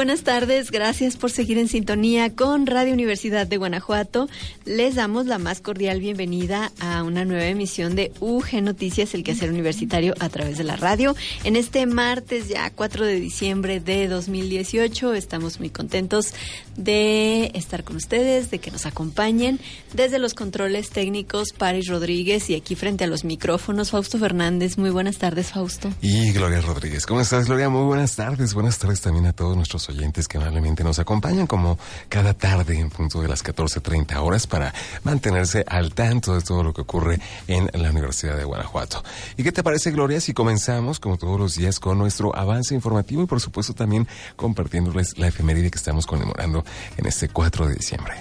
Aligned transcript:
Buenas 0.00 0.22
tardes, 0.22 0.70
gracias 0.70 1.18
por 1.18 1.30
seguir 1.30 1.58
en 1.58 1.68
sintonía 1.68 2.34
con 2.34 2.66
Radio 2.66 2.94
Universidad 2.94 3.46
de 3.46 3.58
Guanajuato. 3.58 4.30
Les 4.64 4.94
damos 4.94 5.26
la 5.26 5.36
más 5.36 5.60
cordial 5.60 6.00
bienvenida 6.00 6.72
a 6.80 7.02
una 7.02 7.26
nueva 7.26 7.44
emisión 7.44 7.96
de 7.96 8.10
UG 8.18 8.62
Noticias, 8.62 9.12
el 9.12 9.24
quehacer 9.24 9.50
universitario 9.50 10.14
a 10.18 10.30
través 10.30 10.56
de 10.56 10.64
la 10.64 10.76
radio. 10.76 11.14
En 11.44 11.54
este 11.54 11.84
martes 11.84 12.48
ya 12.48 12.70
4 12.70 13.04
de 13.04 13.20
diciembre 13.20 13.78
de 13.78 14.08
2018 14.08 15.12
estamos 15.12 15.60
muy 15.60 15.68
contentos 15.68 16.32
de 16.78 17.50
estar 17.52 17.84
con 17.84 17.96
ustedes, 17.96 18.50
de 18.50 18.58
que 18.58 18.70
nos 18.70 18.86
acompañen 18.86 19.60
desde 19.92 20.18
los 20.18 20.32
controles 20.32 20.88
técnicos 20.88 21.52
Paris 21.52 21.88
Rodríguez 21.88 22.48
y 22.48 22.54
aquí 22.54 22.74
frente 22.74 23.04
a 23.04 23.06
los 23.06 23.24
micrófonos 23.24 23.90
Fausto 23.90 24.18
Fernández. 24.18 24.78
Muy 24.78 24.88
buenas 24.88 25.18
tardes, 25.18 25.48
Fausto. 25.48 25.92
Y 26.00 26.32
Gloria 26.32 26.62
Rodríguez. 26.62 27.04
¿Cómo 27.04 27.20
estás, 27.20 27.48
Gloria? 27.48 27.68
Muy 27.68 27.84
buenas 27.84 28.16
tardes. 28.16 28.54
Buenas 28.54 28.78
tardes 28.78 29.02
también 29.02 29.26
a 29.26 29.34
todos 29.34 29.54
nuestros 29.56 29.89
oyentes 29.90 30.28
que 30.28 30.38
amablemente 30.38 30.84
nos 30.84 30.98
acompañan 30.98 31.46
como 31.46 31.78
cada 32.08 32.34
tarde 32.34 32.78
en 32.78 32.90
punto 32.90 33.20
de 33.20 33.28
las 33.28 33.44
14.30 33.44 34.16
horas 34.16 34.46
para 34.46 34.72
mantenerse 35.04 35.64
al 35.66 35.94
tanto 35.94 36.34
de 36.34 36.42
todo 36.42 36.62
lo 36.62 36.72
que 36.72 36.82
ocurre 36.82 37.20
en 37.46 37.70
la 37.74 37.90
Universidad 37.90 38.36
de 38.36 38.44
Guanajuato. 38.44 39.02
¿Y 39.36 39.42
qué 39.42 39.52
te 39.52 39.62
parece, 39.62 39.90
Gloria, 39.90 40.20
si 40.20 40.32
comenzamos 40.32 41.00
como 41.00 41.16
todos 41.16 41.38
los 41.38 41.54
días 41.56 41.80
con 41.80 41.98
nuestro 41.98 42.34
avance 42.36 42.74
informativo 42.74 43.22
y 43.22 43.26
por 43.26 43.40
supuesto 43.40 43.74
también 43.74 44.08
compartiéndoles 44.36 45.18
la 45.18 45.28
efeméride 45.28 45.70
que 45.70 45.78
estamos 45.78 46.06
conmemorando 46.06 46.64
en 46.96 47.06
este 47.06 47.28
4 47.28 47.68
de 47.68 47.74
diciembre? 47.74 48.14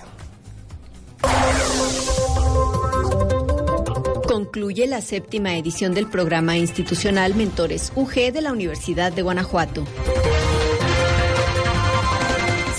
Concluye 4.28 4.88
la 4.88 5.02
séptima 5.02 5.56
edición 5.56 5.94
del 5.94 6.08
programa 6.08 6.58
institucional 6.58 7.36
Mentores 7.36 7.92
UG 7.95 8.31
de 8.31 8.42
la 8.42 8.53
Universidad 8.53 9.12
de 9.12 9.22
Guanajuato 9.22 9.84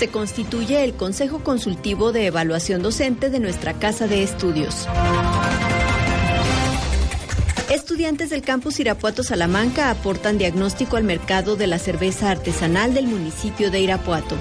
se 0.01 0.07
constituye 0.07 0.83
el 0.83 0.95
Consejo 0.95 1.43
Consultivo 1.43 2.11
de 2.11 2.25
Evaluación 2.25 2.81
Docente 2.81 3.29
de 3.29 3.39
nuestra 3.39 3.73
Casa 3.73 4.07
de 4.07 4.23
Estudios. 4.23 4.87
Estudiantes 7.69 8.31
del 8.31 8.41
campus 8.41 8.79
Irapuato 8.79 9.21
Salamanca 9.21 9.91
aportan 9.91 10.39
diagnóstico 10.39 10.97
al 10.97 11.03
mercado 11.03 11.55
de 11.55 11.67
la 11.67 11.77
cerveza 11.77 12.31
artesanal 12.31 12.95
del 12.95 13.05
municipio 13.05 13.69
de 13.69 13.79
Irapuato. 13.81 14.35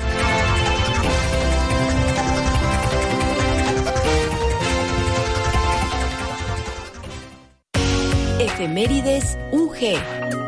Efemérides 8.39 9.37
UG. 9.53 10.40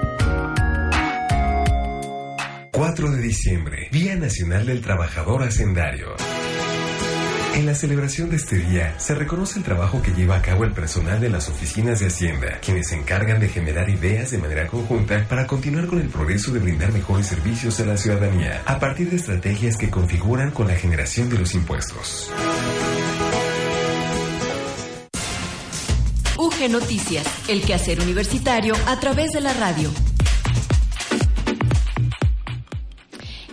4 2.83 3.13
de 3.13 3.23
diciembre, 3.23 3.89
Día 3.93 4.17
Nacional 4.17 4.67
del 4.67 4.81
Trabajador 4.81 5.45
Hacendario. 5.45 6.17
En 7.55 7.65
la 7.65 7.77
celebración 7.77 8.29
de 8.29 8.35
este 8.35 8.57
día 8.57 8.99
se 8.99 9.15
reconoce 9.15 9.61
el 9.61 9.65
trabajo 9.65 10.03
que 10.03 10.11
lleva 10.11 10.35
a 10.35 10.43
cabo 10.43 10.65
el 10.65 10.73
personal 10.73 11.21
de 11.21 11.31
las 11.31 11.49
oficinas 11.49 12.01
de 12.01 12.09
Hacienda, 12.09 12.59
quienes 12.61 12.89
se 12.89 12.97
encargan 12.97 13.39
de 13.39 13.49
generar 13.49 13.89
ideas 13.89 14.33
de 14.33 14.39
manera 14.39 14.67
conjunta 14.67 15.25
para 15.29 15.47
continuar 15.47 15.87
con 15.87 16.01
el 16.01 16.09
progreso 16.09 16.51
de 16.51 16.59
brindar 16.59 16.91
mejores 16.91 17.29
servicios 17.29 17.79
a 17.79 17.87
la 17.87 17.97
ciudadanía, 17.97 18.63
a 18.67 18.81
partir 18.81 19.11
de 19.11 19.15
estrategias 19.15 19.77
que 19.77 19.89
configuran 19.89 20.51
con 20.51 20.67
la 20.67 20.75
generación 20.75 21.31
de 21.31 21.39
los 21.39 21.55
impuestos. 21.55 22.33
UG 26.37 26.69
Noticias, 26.69 27.29
el 27.47 27.63
quehacer 27.63 28.01
universitario 28.01 28.75
a 28.87 28.99
través 28.99 29.31
de 29.31 29.41
la 29.41 29.53
radio. 29.53 29.89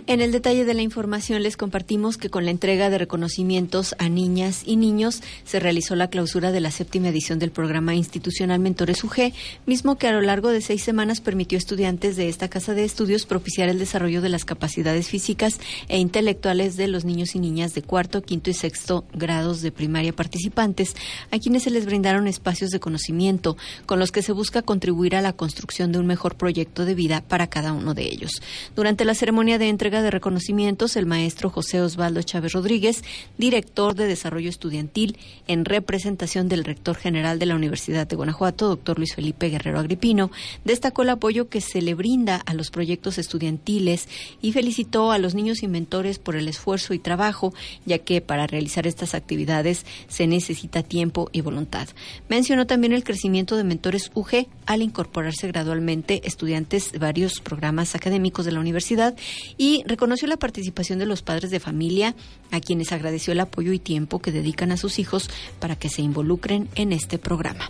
En 0.09 0.21
el 0.21 0.31
detalle 0.31 0.65
de 0.65 0.73
la 0.73 0.81
información 0.81 1.43
les 1.43 1.55
compartimos 1.55 2.17
que 2.17 2.31
con 2.31 2.43
la 2.43 2.49
entrega 2.49 2.89
de 2.89 2.97
reconocimientos 2.97 3.93
a 3.99 4.09
niñas 4.09 4.63
y 4.65 4.75
niños 4.75 5.21
se 5.43 5.59
realizó 5.59 5.95
la 5.95 6.09
clausura 6.09 6.51
de 6.51 6.59
la 6.59 6.71
séptima 6.71 7.09
edición 7.09 7.37
del 7.37 7.51
programa 7.51 7.93
institucional 7.93 8.59
Mentores 8.59 9.03
UG, 9.03 9.33
mismo 9.67 9.99
que 9.99 10.07
a 10.07 10.11
lo 10.11 10.21
largo 10.21 10.49
de 10.49 10.61
seis 10.61 10.81
semanas 10.81 11.21
permitió 11.21 11.57
a 11.57 11.59
estudiantes 11.59 12.15
de 12.15 12.27
esta 12.27 12.49
casa 12.49 12.73
de 12.73 12.85
estudios 12.85 13.27
propiciar 13.27 13.69
el 13.69 13.77
desarrollo 13.77 14.23
de 14.23 14.29
las 14.29 14.45
capacidades 14.45 15.09
físicas 15.09 15.59
e 15.89 15.99
intelectuales 15.99 16.75
de 16.75 16.87
los 16.87 17.05
niños 17.05 17.35
y 17.35 17.39
niñas 17.39 17.75
de 17.75 17.83
cuarto, 17.83 18.23
quinto 18.23 18.49
y 18.49 18.55
sexto 18.55 19.05
grados 19.13 19.61
de 19.61 19.71
primaria 19.71 20.11
participantes, 20.11 20.95
a 21.29 21.37
quienes 21.37 21.61
se 21.61 21.69
les 21.69 21.85
brindaron 21.85 22.27
espacios 22.27 22.71
de 22.71 22.79
conocimiento 22.79 23.57
con 23.85 23.99
los 23.99 24.11
que 24.11 24.23
se 24.23 24.31
busca 24.31 24.63
contribuir 24.63 25.15
a 25.15 25.21
la 25.21 25.33
construcción 25.33 25.91
de 25.91 25.99
un 25.99 26.07
mejor 26.07 26.33
proyecto 26.33 26.85
de 26.85 26.95
vida 26.95 27.21
para 27.21 27.45
cada 27.45 27.73
uno 27.73 27.93
de 27.93 28.05
ellos. 28.05 28.41
Durante 28.75 29.05
la 29.05 29.13
ceremonia 29.13 29.59
de 29.59 29.69
entrega 29.69 29.98
de 30.01 30.11
reconocimientos 30.11 30.95
el 30.95 31.05
maestro 31.05 31.49
José 31.49 31.81
Osvaldo 31.81 32.21
Chávez 32.21 32.53
Rodríguez, 32.53 33.03
director 33.37 33.95
de 33.95 34.07
Desarrollo 34.07 34.49
Estudiantil, 34.49 35.17
en 35.47 35.65
representación 35.65 36.49
del 36.49 36.63
rector 36.63 36.95
general 36.95 37.39
de 37.39 37.45
la 37.45 37.55
Universidad 37.55 38.07
de 38.07 38.15
Guanajuato, 38.15 38.67
doctor 38.67 38.97
Luis 38.97 39.15
Felipe 39.15 39.49
Guerrero 39.49 39.79
Agripino, 39.79 40.31
destacó 40.65 41.03
el 41.03 41.09
apoyo 41.09 41.49
que 41.49 41.61
se 41.61 41.81
le 41.81 41.93
brinda 41.93 42.37
a 42.37 42.53
los 42.53 42.71
proyectos 42.71 43.17
estudiantiles 43.17 44.07
y 44.41 44.51
felicitó 44.51 45.11
a 45.11 45.17
los 45.17 45.35
niños 45.35 45.63
inventores 45.63 46.19
por 46.19 46.35
el 46.35 46.47
esfuerzo 46.47 46.93
y 46.93 46.99
trabajo, 46.99 47.53
ya 47.85 47.99
que 47.99 48.21
para 48.21 48.47
realizar 48.47 48.87
estas 48.87 49.15
actividades 49.15 49.85
se 50.07 50.27
necesita 50.27 50.83
tiempo 50.83 51.29
y 51.31 51.41
voluntad. 51.41 51.87
Mencionó 52.27 52.67
también 52.67 52.93
el 52.93 53.03
crecimiento 53.03 53.55
de 53.55 53.63
mentores 53.63 54.11
UG 54.13 54.47
al 54.65 54.81
incorporarse 54.81 55.47
gradualmente 55.47 56.21
estudiantes 56.25 56.91
de 56.91 56.99
varios 56.99 57.39
programas 57.39 57.95
académicos 57.95 58.45
de 58.45 58.51
la 58.51 58.59
universidad 58.59 59.15
y 59.57 59.83
reconoció 59.89 60.27
la 60.27 60.37
participación 60.37 60.99
de 60.99 61.05
los 61.05 61.21
padres 61.21 61.51
de 61.51 61.59
familia, 61.59 62.15
a 62.51 62.61
quienes 62.61 62.93
agradeció 62.93 63.33
el 63.33 63.41
apoyo 63.41 63.73
y 63.73 63.79
tiempo 63.79 64.19
que 64.19 64.31
dedican 64.31 64.71
a 64.71 64.77
sus 64.77 64.99
hijos 64.99 65.29
para 65.59 65.75
que 65.75 65.89
se 65.89 66.01
involucren 66.01 66.69
en 66.75 66.93
este 66.93 67.17
programa. 67.17 67.69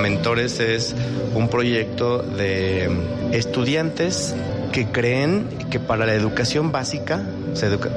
Mentores 0.00 0.60
es 0.60 0.94
un 1.34 1.48
proyecto 1.48 2.18
de 2.18 2.90
estudiantes 3.32 4.34
que 4.72 4.86
creen 4.86 5.46
que 5.70 5.78
para 5.78 6.04
la 6.04 6.14
educación 6.14 6.72
básica, 6.72 7.22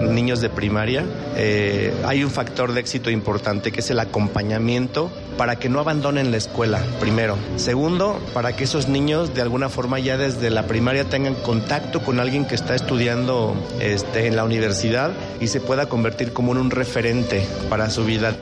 niños 0.02 0.42
de 0.42 0.50
primaria, 0.50 1.06
eh, 1.36 1.94
hay 2.06 2.24
un 2.24 2.30
factor 2.30 2.74
de 2.74 2.82
éxito 2.82 3.10
importante 3.10 3.72
que 3.72 3.80
es 3.80 3.90
el 3.90 4.00
acompañamiento 4.00 5.10
para 5.38 5.58
que 5.58 5.70
no 5.70 5.80
abandonen 5.80 6.30
la 6.30 6.38
escuela, 6.38 6.80
primero. 7.00 7.36
Segundo, 7.56 8.20
para 8.34 8.56
que 8.56 8.66
esos 8.66 8.88
niños 8.88 9.34
de 9.34 9.42
alguna 9.42 9.70
forma 9.70 9.98
ya 10.00 10.18
desde 10.18 10.52
la 10.52 10.68
primaria 10.68 11.06
tengan 11.06 11.36
contacto 11.36 12.02
con 12.02 12.20
alguien 12.20 12.46
que 12.46 12.56
está 12.56 12.76
estudiando 12.76 13.56
este, 13.80 14.28
en 14.28 14.36
la 14.36 14.44
universidad 14.44 15.12
y 15.40 15.48
se 15.48 15.62
pueda 15.62 15.88
convertir 15.88 16.32
como 16.32 16.52
en 16.52 16.60
un 16.60 16.70
referente 16.70 17.44
para 17.70 17.90
su 17.90 18.06
vida. 18.06 18.36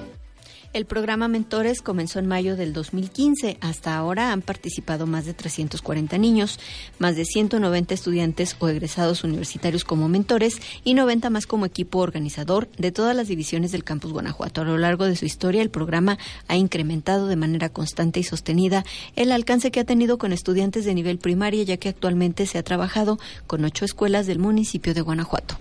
El 0.75 0.83
programa 0.83 1.29
Mentores 1.29 1.81
comenzó 1.81 2.19
en 2.19 2.27
mayo 2.27 2.57
del 2.57 2.73
2015. 2.73 3.55
Hasta 3.61 3.95
ahora 3.95 4.33
han 4.33 4.41
participado 4.41 5.07
más 5.07 5.23
de 5.23 5.33
340 5.33 6.17
niños, 6.17 6.59
más 6.99 7.15
de 7.15 7.23
190 7.23 7.93
estudiantes 7.93 8.57
o 8.59 8.67
egresados 8.67 9.23
universitarios 9.23 9.85
como 9.85 10.09
mentores 10.09 10.57
y 10.83 10.93
90 10.93 11.29
más 11.29 11.47
como 11.47 11.65
equipo 11.65 11.99
organizador 11.99 12.67
de 12.77 12.91
todas 12.91 13.15
las 13.15 13.29
divisiones 13.29 13.71
del 13.71 13.85
campus 13.85 14.11
Guanajuato. 14.11 14.59
A 14.59 14.65
lo 14.65 14.77
largo 14.77 15.05
de 15.05 15.15
su 15.15 15.23
historia, 15.23 15.61
el 15.61 15.69
programa 15.69 16.17
ha 16.49 16.57
incrementado 16.57 17.27
de 17.27 17.37
manera 17.37 17.69
constante 17.69 18.19
y 18.19 18.23
sostenida 18.23 18.83
el 19.15 19.31
alcance 19.31 19.71
que 19.71 19.79
ha 19.79 19.85
tenido 19.85 20.17
con 20.17 20.33
estudiantes 20.33 20.83
de 20.83 20.93
nivel 20.93 21.19
primaria, 21.19 21.63
ya 21.63 21.77
que 21.77 21.87
actualmente 21.87 22.47
se 22.47 22.57
ha 22.57 22.63
trabajado 22.63 23.17
con 23.47 23.63
ocho 23.63 23.85
escuelas 23.85 24.27
del 24.27 24.39
municipio 24.39 24.93
de 24.93 24.99
Guanajuato. 24.99 25.55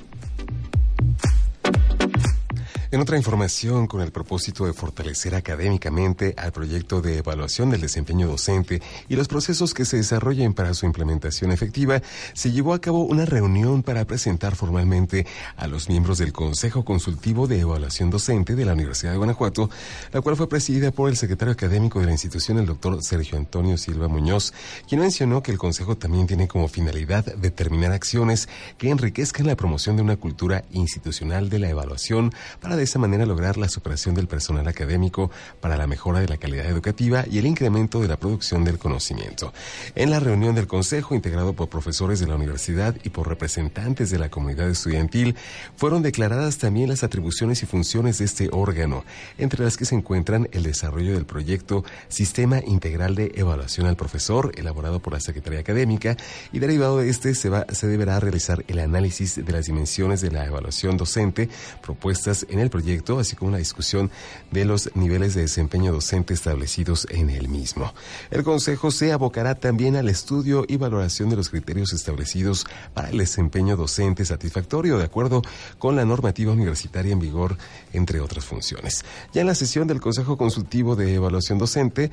En 2.94 3.00
otra 3.00 3.16
información, 3.16 3.88
con 3.88 4.02
el 4.02 4.12
propósito 4.12 4.66
de 4.66 4.72
fortalecer 4.72 5.34
académicamente 5.34 6.32
al 6.38 6.52
proyecto 6.52 7.02
de 7.02 7.18
evaluación 7.18 7.70
del 7.70 7.80
desempeño 7.80 8.28
docente 8.28 8.80
y 9.08 9.16
los 9.16 9.26
procesos 9.26 9.74
que 9.74 9.84
se 9.84 9.96
desarrollen 9.96 10.54
para 10.54 10.74
su 10.74 10.86
implementación 10.86 11.50
efectiva, 11.50 12.00
se 12.34 12.52
llevó 12.52 12.72
a 12.72 12.80
cabo 12.80 13.02
una 13.02 13.24
reunión 13.24 13.82
para 13.82 14.04
presentar 14.04 14.54
formalmente 14.54 15.26
a 15.56 15.66
los 15.66 15.88
miembros 15.88 16.18
del 16.18 16.32
Consejo 16.32 16.84
Consultivo 16.84 17.48
de 17.48 17.58
Evaluación 17.58 18.10
Docente 18.10 18.54
de 18.54 18.64
la 18.64 18.74
Universidad 18.74 19.10
de 19.10 19.18
Guanajuato, 19.18 19.70
la 20.12 20.20
cual 20.20 20.36
fue 20.36 20.48
presidida 20.48 20.92
por 20.92 21.10
el 21.10 21.16
secretario 21.16 21.50
académico 21.50 21.98
de 21.98 22.06
la 22.06 22.12
institución, 22.12 22.60
el 22.60 22.66
doctor 22.66 23.02
Sergio 23.02 23.36
Antonio 23.36 23.76
Silva 23.76 24.06
Muñoz, 24.06 24.54
quien 24.88 25.00
mencionó 25.00 25.42
que 25.42 25.50
el 25.50 25.58
Consejo 25.58 25.96
también 25.96 26.28
tiene 26.28 26.46
como 26.46 26.68
finalidad 26.68 27.24
determinar 27.24 27.90
acciones 27.90 28.48
que 28.78 28.90
enriquezcan 28.90 29.48
la 29.48 29.56
promoción 29.56 29.96
de 29.96 30.02
una 30.02 30.16
cultura 30.16 30.64
institucional 30.70 31.50
de 31.50 31.58
la 31.58 31.70
evaluación 31.70 32.32
para 32.60 32.83
de 32.84 32.90
esa 32.90 32.98
manera 32.98 33.24
lograr 33.24 33.56
la 33.56 33.70
superación 33.70 34.14
del 34.14 34.28
personal 34.28 34.68
académico 34.68 35.30
para 35.62 35.78
la 35.78 35.86
mejora 35.86 36.20
de 36.20 36.28
la 36.28 36.36
calidad 36.36 36.66
educativa 36.66 37.24
y 37.30 37.38
el 37.38 37.46
incremento 37.46 38.02
de 38.02 38.08
la 38.08 38.18
producción 38.18 38.62
del 38.62 38.78
conocimiento. 38.78 39.54
En 39.94 40.10
la 40.10 40.20
reunión 40.20 40.54
del 40.54 40.66
Consejo, 40.66 41.14
integrado 41.14 41.54
por 41.54 41.70
profesores 41.70 42.20
de 42.20 42.26
la 42.26 42.34
universidad 42.36 42.94
y 43.02 43.08
por 43.08 43.26
representantes 43.26 44.10
de 44.10 44.18
la 44.18 44.28
comunidad 44.28 44.68
estudiantil, 44.68 45.34
fueron 45.76 46.02
declaradas 46.02 46.58
también 46.58 46.90
las 46.90 47.04
atribuciones 47.04 47.62
y 47.62 47.66
funciones 47.66 48.18
de 48.18 48.26
este 48.26 48.50
órgano, 48.52 49.02
entre 49.38 49.64
las 49.64 49.78
que 49.78 49.86
se 49.86 49.94
encuentran 49.94 50.50
el 50.52 50.62
desarrollo 50.62 51.14
del 51.14 51.24
proyecto 51.24 51.86
Sistema 52.08 52.60
Integral 52.66 53.14
de 53.14 53.32
Evaluación 53.34 53.86
al 53.86 53.96
Profesor, 53.96 54.52
elaborado 54.56 55.00
por 55.00 55.14
la 55.14 55.20
Secretaría 55.20 55.60
Académica, 55.60 56.18
y 56.52 56.58
derivado 56.58 56.98
de 56.98 57.08
este 57.08 57.34
se, 57.34 57.48
va, 57.48 57.64
se 57.72 57.86
deberá 57.86 58.20
realizar 58.20 58.62
el 58.68 58.78
análisis 58.78 59.42
de 59.42 59.52
las 59.52 59.64
dimensiones 59.64 60.20
de 60.20 60.30
la 60.30 60.44
evaluación 60.44 60.98
docente 60.98 61.48
propuestas 61.80 62.44
en 62.50 62.58
el 62.58 62.73
proyecto, 62.74 63.20
así 63.20 63.36
como 63.36 63.50
una 63.50 63.58
discusión 63.58 64.10
de 64.50 64.64
los 64.64 64.90
niveles 64.96 65.34
de 65.34 65.42
desempeño 65.42 65.92
docente 65.92 66.34
establecidos 66.34 67.06
en 67.08 67.30
el 67.30 67.48
mismo. 67.48 67.94
El 68.32 68.42
Consejo 68.42 68.90
se 68.90 69.12
abocará 69.12 69.54
también 69.54 69.94
al 69.94 70.08
estudio 70.08 70.64
y 70.66 70.76
valoración 70.76 71.30
de 71.30 71.36
los 71.36 71.50
criterios 71.50 71.92
establecidos 71.92 72.66
para 72.92 73.10
el 73.10 73.18
desempeño 73.18 73.76
docente 73.76 74.24
satisfactorio, 74.24 74.98
de 74.98 75.04
acuerdo 75.04 75.42
con 75.78 75.94
la 75.94 76.04
normativa 76.04 76.52
universitaria 76.52 77.12
en 77.12 77.20
vigor, 77.20 77.56
entre 77.92 78.20
otras 78.20 78.44
funciones. 78.44 79.04
Ya 79.32 79.42
en 79.42 79.46
la 79.46 79.54
sesión 79.54 79.86
del 79.86 80.00
Consejo 80.00 80.36
Consultivo 80.36 80.96
de 80.96 81.14
Evaluación 81.14 81.58
Docente, 81.58 82.10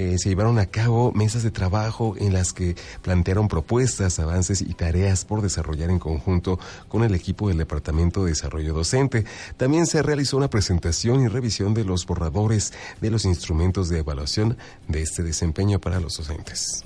eh, 0.00 0.16
se 0.16 0.30
llevaron 0.30 0.58
a 0.58 0.64
cabo 0.64 1.12
mesas 1.12 1.42
de 1.42 1.50
trabajo 1.50 2.14
en 2.16 2.32
las 2.32 2.54
que 2.54 2.74
plantearon 3.02 3.48
propuestas, 3.48 4.18
avances 4.18 4.62
y 4.62 4.72
tareas 4.72 5.26
por 5.26 5.42
desarrollar 5.42 5.90
en 5.90 5.98
conjunto 5.98 6.58
con 6.88 7.04
el 7.04 7.14
equipo 7.14 7.48
del 7.48 7.58
Departamento 7.58 8.24
de 8.24 8.30
Desarrollo 8.30 8.72
Docente. 8.72 9.26
También 9.58 9.86
se 9.86 10.02
realizó 10.02 10.38
una 10.38 10.48
presentación 10.48 11.20
y 11.20 11.28
revisión 11.28 11.74
de 11.74 11.84
los 11.84 12.06
borradores 12.06 12.72
de 13.02 13.10
los 13.10 13.26
instrumentos 13.26 13.90
de 13.90 13.98
evaluación 13.98 14.56
de 14.88 15.02
este 15.02 15.22
desempeño 15.22 15.78
para 15.80 16.00
los 16.00 16.16
docentes. 16.16 16.82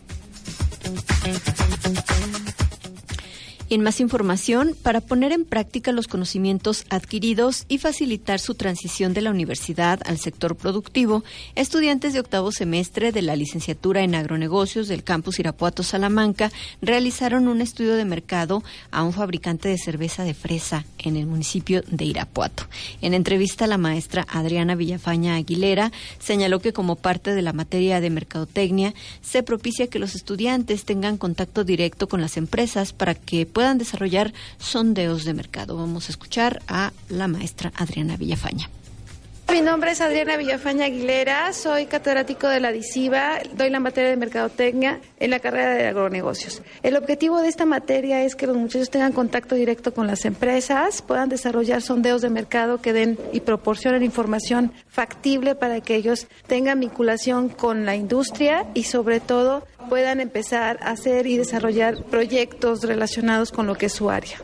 En 3.70 3.82
más 3.82 4.00
información, 4.00 4.76
para 4.82 5.00
poner 5.00 5.32
en 5.32 5.44
práctica 5.44 5.92
los 5.92 6.06
conocimientos 6.06 6.84
adquiridos 6.90 7.64
y 7.68 7.78
facilitar 7.78 8.40
su 8.40 8.54
transición 8.54 9.14
de 9.14 9.22
la 9.22 9.30
universidad 9.30 10.00
al 10.04 10.18
sector 10.18 10.56
productivo, 10.56 11.24
estudiantes 11.54 12.12
de 12.12 12.20
octavo 12.20 12.52
semestre 12.52 13.12
de 13.12 13.22
la 13.22 13.36
licenciatura 13.36 14.02
en 14.02 14.14
agronegocios 14.14 14.88
del 14.88 15.04
campus 15.04 15.38
Irapuato 15.38 15.82
Salamanca 15.82 16.52
realizaron 16.82 17.48
un 17.48 17.60
estudio 17.60 17.94
de 17.94 18.04
mercado 18.04 18.62
a 18.90 19.02
un 19.02 19.12
fabricante 19.12 19.68
de 19.68 19.78
cerveza 19.78 20.24
de 20.24 20.34
fresa 20.34 20.84
en 20.98 21.16
el 21.16 21.26
municipio 21.26 21.82
de 21.88 22.04
Irapuato. 22.04 22.64
En 23.00 23.14
entrevista, 23.14 23.66
la 23.66 23.78
maestra 23.78 24.26
Adriana 24.28 24.74
Villafaña 24.74 25.36
Aguilera 25.36 25.92
señaló 26.18 26.60
que 26.60 26.72
como 26.72 26.96
parte 26.96 27.34
de 27.34 27.42
la 27.42 27.52
materia 27.52 28.00
de 28.00 28.10
mercadotecnia 28.10 28.94
se 29.22 29.42
propicia 29.42 29.88
que 29.88 29.98
los 29.98 30.14
estudiantes 30.14 30.84
tengan 30.84 31.16
contacto 31.16 31.64
directo 31.64 32.08
con 32.08 32.20
las 32.20 32.36
empresas 32.36 32.92
para 32.92 33.14
que 33.14 33.46
puedan 33.54 33.78
desarrollar 33.78 34.34
sondeos 34.58 35.24
de 35.24 35.32
mercado. 35.32 35.76
Vamos 35.76 36.08
a 36.08 36.12
escuchar 36.12 36.60
a 36.68 36.92
la 37.08 37.28
maestra 37.28 37.72
Adriana 37.76 38.18
Villafaña. 38.18 38.68
Mi 39.54 39.60
nombre 39.60 39.92
es 39.92 40.00
Adriana 40.00 40.36
Villafaña 40.36 40.86
Aguilera, 40.86 41.52
soy 41.52 41.86
catedrático 41.86 42.48
de 42.48 42.58
la 42.58 42.72
DICIBA, 42.72 43.38
doy 43.54 43.70
la 43.70 43.78
materia 43.78 44.10
de 44.10 44.16
mercadotecnia 44.16 45.00
en 45.20 45.30
la 45.30 45.38
carrera 45.38 45.74
de 45.76 45.86
agronegocios. 45.86 46.60
El 46.82 46.96
objetivo 46.96 47.40
de 47.40 47.46
esta 47.46 47.64
materia 47.64 48.24
es 48.24 48.34
que 48.34 48.48
los 48.48 48.56
muchachos 48.56 48.90
tengan 48.90 49.12
contacto 49.12 49.54
directo 49.54 49.94
con 49.94 50.08
las 50.08 50.24
empresas, 50.24 51.02
puedan 51.02 51.28
desarrollar 51.28 51.82
sondeos 51.82 52.20
de 52.20 52.30
mercado 52.30 52.82
que 52.82 52.92
den 52.92 53.16
y 53.32 53.42
proporcionen 53.42 54.02
información 54.02 54.72
factible 54.88 55.54
para 55.54 55.80
que 55.80 55.94
ellos 55.94 56.26
tengan 56.48 56.80
vinculación 56.80 57.48
con 57.48 57.86
la 57.86 57.94
industria 57.94 58.66
y 58.74 58.82
sobre 58.82 59.20
todo 59.20 59.68
puedan 59.88 60.18
empezar 60.18 60.80
a 60.82 60.90
hacer 60.90 61.28
y 61.28 61.36
desarrollar 61.36 62.02
proyectos 62.06 62.82
relacionados 62.82 63.52
con 63.52 63.68
lo 63.68 63.76
que 63.76 63.86
es 63.86 63.92
su 63.92 64.10
área. 64.10 64.36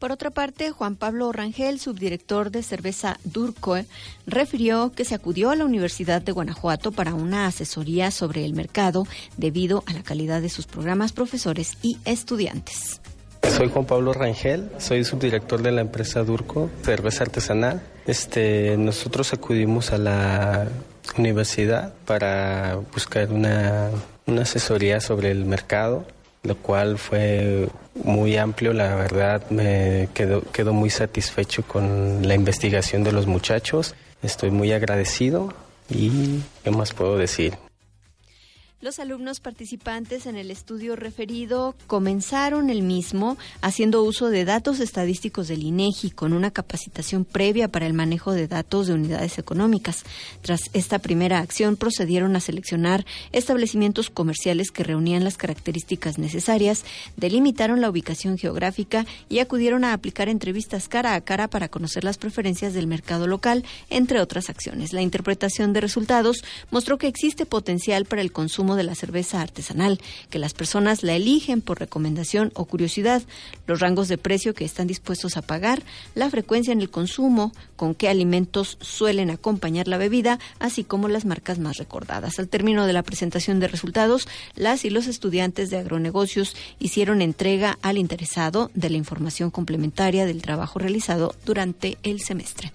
Por 0.00 0.12
otra 0.12 0.30
parte, 0.30 0.70
Juan 0.70 0.96
Pablo 0.96 1.30
Rangel, 1.30 1.78
subdirector 1.78 2.50
de 2.50 2.62
cerveza 2.62 3.18
Durcoe, 3.24 3.84
refirió 4.26 4.92
que 4.92 5.04
se 5.04 5.14
acudió 5.14 5.50
a 5.50 5.56
la 5.56 5.66
Universidad 5.66 6.22
de 6.22 6.32
Guanajuato 6.32 6.90
para 6.90 7.12
una 7.12 7.46
asesoría 7.46 8.10
sobre 8.10 8.46
el 8.46 8.54
mercado 8.54 9.06
debido 9.36 9.84
a 9.84 9.92
la 9.92 10.02
calidad 10.02 10.40
de 10.40 10.48
sus 10.48 10.66
programas, 10.66 11.12
profesores 11.12 11.76
y 11.82 11.98
estudiantes. 12.06 13.02
Soy 13.46 13.68
Juan 13.68 13.84
Pablo 13.84 14.14
Rangel, 14.14 14.70
soy 14.78 15.04
subdirector 15.04 15.60
de 15.60 15.72
la 15.72 15.82
empresa 15.82 16.24
Durco, 16.24 16.70
cerveza 16.82 17.24
artesanal. 17.24 17.82
Este, 18.06 18.78
nosotros 18.78 19.34
acudimos 19.34 19.92
a 19.92 19.98
la 19.98 20.66
universidad 21.18 21.92
para 22.06 22.76
buscar 22.94 23.30
una, 23.30 23.90
una 24.24 24.42
asesoría 24.42 25.02
sobre 25.02 25.30
el 25.30 25.44
mercado 25.44 26.06
lo 26.42 26.56
cual 26.56 26.98
fue 26.98 27.68
muy 28.02 28.36
amplio, 28.36 28.72
la 28.72 28.94
verdad 28.94 29.48
me 29.50 30.08
quedo, 30.14 30.42
quedo 30.52 30.72
muy 30.72 30.90
satisfecho 30.90 31.62
con 31.62 32.26
la 32.26 32.34
investigación 32.34 33.04
de 33.04 33.12
los 33.12 33.26
muchachos, 33.26 33.94
estoy 34.22 34.50
muy 34.50 34.72
agradecido 34.72 35.52
y 35.88 36.40
¿qué 36.64 36.70
más 36.70 36.92
puedo 36.92 37.16
decir? 37.16 37.54
Los 38.82 38.98
alumnos 38.98 39.40
participantes 39.40 40.24
en 40.24 40.36
el 40.36 40.50
estudio 40.50 40.96
referido 40.96 41.74
comenzaron 41.86 42.70
el 42.70 42.80
mismo 42.80 43.36
haciendo 43.60 44.02
uso 44.02 44.30
de 44.30 44.46
datos 44.46 44.80
estadísticos 44.80 45.48
del 45.48 45.64
INEGI 45.64 46.12
con 46.12 46.32
una 46.32 46.50
capacitación 46.50 47.26
previa 47.26 47.68
para 47.68 47.86
el 47.86 47.92
manejo 47.92 48.32
de 48.32 48.48
datos 48.48 48.86
de 48.86 48.94
unidades 48.94 49.38
económicas. 49.38 50.04
Tras 50.40 50.62
esta 50.72 50.98
primera 50.98 51.40
acción 51.40 51.76
procedieron 51.76 52.34
a 52.36 52.40
seleccionar 52.40 53.04
establecimientos 53.32 54.08
comerciales 54.08 54.70
que 54.70 54.82
reunían 54.82 55.24
las 55.24 55.36
características 55.36 56.16
necesarias, 56.16 56.86
delimitaron 57.18 57.82
la 57.82 57.90
ubicación 57.90 58.38
geográfica 58.38 59.04
y 59.28 59.40
acudieron 59.40 59.84
a 59.84 59.92
aplicar 59.92 60.30
entrevistas 60.30 60.88
cara 60.88 61.14
a 61.14 61.20
cara 61.20 61.48
para 61.48 61.68
conocer 61.68 62.02
las 62.02 62.16
preferencias 62.16 62.72
del 62.72 62.86
mercado 62.86 63.26
local, 63.26 63.62
entre 63.90 64.22
otras 64.22 64.48
acciones. 64.48 64.94
La 64.94 65.02
interpretación 65.02 65.74
de 65.74 65.82
resultados 65.82 66.42
mostró 66.70 66.96
que 66.96 67.08
existe 67.08 67.44
potencial 67.44 68.06
para 68.06 68.22
el 68.22 68.32
consumo 68.32 68.69
de 68.76 68.84
la 68.84 68.94
cerveza 68.94 69.40
artesanal, 69.40 70.00
que 70.30 70.38
las 70.38 70.54
personas 70.54 71.02
la 71.02 71.14
eligen 71.14 71.60
por 71.60 71.80
recomendación 71.80 72.52
o 72.54 72.64
curiosidad, 72.64 73.22
los 73.66 73.80
rangos 73.80 74.08
de 74.08 74.18
precio 74.18 74.54
que 74.54 74.64
están 74.64 74.86
dispuestos 74.86 75.36
a 75.36 75.42
pagar, 75.42 75.82
la 76.14 76.30
frecuencia 76.30 76.72
en 76.72 76.80
el 76.80 76.90
consumo, 76.90 77.52
con 77.76 77.94
qué 77.94 78.08
alimentos 78.08 78.78
suelen 78.80 79.30
acompañar 79.30 79.88
la 79.88 79.98
bebida, 79.98 80.38
así 80.58 80.84
como 80.84 81.08
las 81.08 81.24
marcas 81.24 81.58
más 81.58 81.76
recordadas. 81.76 82.38
Al 82.38 82.48
término 82.48 82.86
de 82.86 82.92
la 82.92 83.02
presentación 83.02 83.60
de 83.60 83.68
resultados, 83.68 84.28
las 84.54 84.84
y 84.84 84.90
los 84.90 85.06
estudiantes 85.06 85.70
de 85.70 85.78
agronegocios 85.78 86.56
hicieron 86.78 87.22
entrega 87.22 87.78
al 87.82 87.98
interesado 87.98 88.70
de 88.74 88.90
la 88.90 88.96
información 88.96 89.50
complementaria 89.50 90.26
del 90.26 90.42
trabajo 90.42 90.78
realizado 90.78 91.34
durante 91.44 91.98
el 92.02 92.20
semestre. 92.20 92.72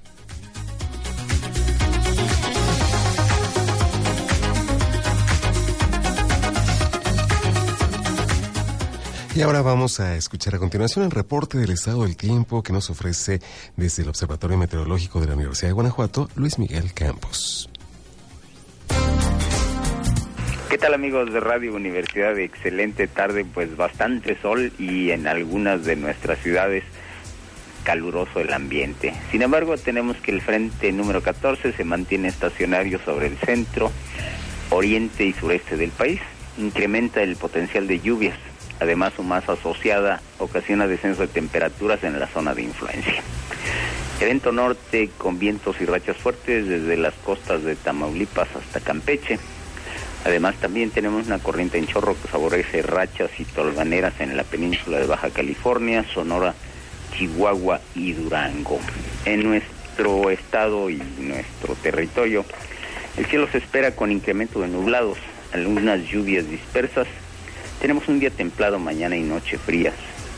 Y 9.36 9.42
ahora 9.42 9.62
vamos 9.62 10.00
a 10.00 10.15
escuchar 10.15 10.56
a 10.56 10.60
continuación 10.60 11.04
el 11.04 11.12
reporte 11.12 11.58
del 11.58 11.72
estado 11.72 12.04
del 12.04 12.15
tiempo 12.15 12.63
que 12.63 12.72
nos 12.72 12.89
ofrece 12.89 13.42
desde 13.75 14.04
el 14.04 14.08
Observatorio 14.08 14.58
Meteorológico 14.58 15.20
de 15.20 15.27
la 15.27 15.34
Universidad 15.34 15.72
de 15.72 15.74
Guanajuato, 15.74 16.30
Luis 16.36 16.58
Miguel 16.58 16.94
Campos. 16.94 17.70
¿Qué 20.70 20.77
tal 20.77 20.94
amigos 20.94 21.34
de 21.34 21.42
Radio 21.42 21.75
Universidad? 21.75 22.39
Excelente 22.39 23.08
tarde, 23.08 23.44
pues 23.44 23.75
bastante 23.75 24.39
sol 24.42 24.72
y 24.80 25.12
en 25.12 25.27
algunas 25.27 25.84
de 25.84 25.98
nuestras 25.98 26.39
ciudades 26.39 26.86
caluroso 27.84 28.39
el 28.39 28.54
ambiente. 28.54 29.13
Sin 29.32 29.42
embargo, 29.42 29.75
tenemos 29.77 30.15
que 30.15 30.32
el 30.32 30.42
frente 30.42 30.94
número 30.94 31.22
14 31.22 31.74
se 31.74 31.84
mantiene 31.84 32.30
estacionario 32.30 33.00
sobre 33.04 33.27
el 33.27 33.38
centro, 33.39 33.92
oriente 34.70 35.25
y 35.25 35.34
sureste 35.34 35.75
del 35.75 35.92
país. 35.92 36.22
Incrementa 36.58 37.22
el 37.22 37.36
potencial 37.36 37.86
de 37.86 38.00
lluvias 38.00 38.38
Además, 38.79 39.13
su 39.15 39.24
masa 39.24 39.53
asociada 39.53 40.22
ocasiona 40.39 40.88
descenso 40.88 41.22
de 41.22 41.27
temperaturas 41.27 42.03
en 42.03 42.20
la 42.20 42.27
zona 42.27 42.53
de 42.53 42.63
influencia. 42.63 43.24
Evento 44.20 44.51
norte 44.51 45.10
con 45.17 45.39
vientos 45.39 45.75
y 45.82 45.86
rachas 45.86 46.17
fuertes 46.17 46.67
desde 46.67 46.96
las 46.96 47.13
costas 47.15 47.63
de 47.63 47.75
Tamaulipas 47.75 48.48
hasta 48.55 48.79
Campeche. 48.79 49.39
Además 50.24 50.55
también 50.55 50.89
tenemos 50.89 51.27
una 51.27 51.39
corriente 51.39 51.77
en 51.77 51.86
chorro 51.86 52.15
que 52.20 52.27
favorece 52.27 52.82
rachas 52.82 53.29
y 53.38 53.44
tolvaneras 53.44 54.13
en 54.20 54.36
la 54.36 54.44
península 54.44 55.00
de 55.00 55.05
Baja 55.05 55.29
California, 55.29 56.05
Sonora, 56.13 56.55
Chihuahua 57.15 57.82
y 57.94 58.13
Durango. 58.13 58.79
En 59.25 59.44
nuestro 59.44 60.29
estado 60.32 60.89
y 60.89 61.01
nuestro 61.20 61.75
territorio, 61.75 62.46
el 63.17 63.25
cielo 63.25 63.48
se 63.51 63.60
espera 63.60 63.91
con 63.91 64.12
incremento 64.12 64.62
de 64.62 64.67
nublados, 64.67 65.17
algunas 65.53 66.01
lluvias 66.08 66.50
dispersas. 66.50 67.08
Tenemos 67.79 68.08
un 68.08 68.20
día 68.20 68.29
templado 68.29 68.79
mañana 68.79 69.15
y 69.15 69.22
noche 69.22 69.58
frías. 69.58 69.94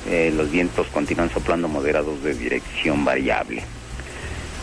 Eh, 0.10 0.34
los 0.36 0.52
vientos 0.52 0.88
continúan 0.88 1.30
soplando 1.30 1.68
moderados 1.68 2.24
de 2.24 2.34
dirección 2.34 3.06
variable. 3.06 3.64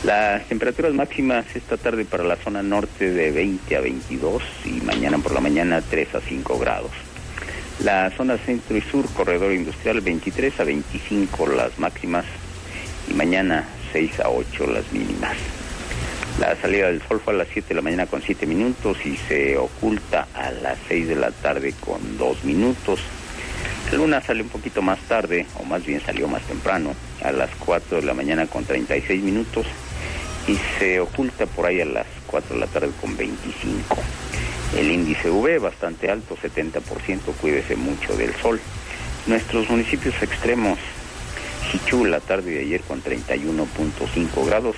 Las 0.04 0.47
temperaturas 0.49 0.93
máximas 0.93 1.47
esta 1.54 1.76
tarde 1.76 2.04
para 2.04 2.25
la 2.25 2.37
zona 2.37 2.62
norte 2.62 3.11
de 3.11 3.31
20 3.31 3.76
a 3.76 3.81
22 3.81 4.43
y 4.66 4.73
mañana 4.83 5.19
por 5.19 5.33
la 5.33 5.40
mañana 5.40 5.81
3 5.81 6.14
a 6.16 6.21
5 6.21 6.59
grados. 6.59 6.93
La 7.83 8.11
zona 8.11 8.37
centro 8.38 8.76
y 8.76 8.83
sur, 8.83 9.07
corredor 9.14 9.52
industrial 9.52 10.00
23 10.00 10.61
a 10.61 10.64
25 10.64 11.47
las 11.49 11.78
máximas 11.78 12.25
y 13.11 13.14
mañana 13.14 13.66
6 13.93 14.21
a 14.21 14.28
8 14.28 14.66
las 14.66 14.93
mínimas. 14.93 15.37
La 16.38 16.57
salida 16.61 16.88
del 16.88 17.00
sol 17.07 17.21
fue 17.25 17.33
a 17.33 17.37
las 17.37 17.49
7 17.53 17.69
de 17.69 17.75
la 17.76 17.83
mañana 17.83 18.07
con 18.07 18.21
7 18.21 18.45
minutos 18.47 18.99
y 19.07 19.17
se 19.17 19.57
oculta 19.57 20.26
a 20.35 20.50
las 20.50 20.79
6 20.88 21.07
de 21.07 21.14
la 21.14 21.31
tarde 21.31 21.73
con 21.79 22.19
2 22.19 22.45
minutos. 22.45 22.99
La 23.93 23.99
luna 23.99 24.21
sale 24.21 24.43
un 24.43 24.49
poquito 24.49 24.83
más 24.83 24.99
tarde, 25.03 25.47
o 25.61 25.64
más 25.64 25.87
bien 25.87 26.00
salió 26.00 26.26
más 26.26 26.43
temprano, 26.43 26.93
a 27.23 27.31
las 27.31 27.50
4 27.61 28.00
de 28.00 28.07
la 28.07 28.14
mañana 28.14 28.47
con 28.47 28.64
36 28.64 29.23
minutos 29.23 29.64
y 30.49 30.59
se 30.79 30.99
oculta 30.99 31.47
por 31.47 31.67
ahí 31.67 31.81
a 31.81 31.87
las 31.87 32.07
4 32.26 32.55
de 32.55 32.61
la 32.61 32.67
tarde 32.67 32.91
con 33.00 33.17
25. 33.17 33.97
El 34.76 34.91
índice 34.91 35.31
V 35.31 35.59
bastante 35.61 36.11
alto, 36.11 36.37
70%, 36.37 36.81
cuídese 37.41 37.76
mucho 37.76 38.17
del 38.17 38.35
sol. 38.35 38.61
Nuestros 39.29 39.71
municipios 39.71 40.21
extremos, 40.21 40.81
Jichú 41.71 42.05
la 42.05 42.19
tarde 42.19 42.50
de 42.50 42.61
ayer 42.61 42.81
con 42.81 43.03
31.5 43.05 44.47
grados 44.47 44.75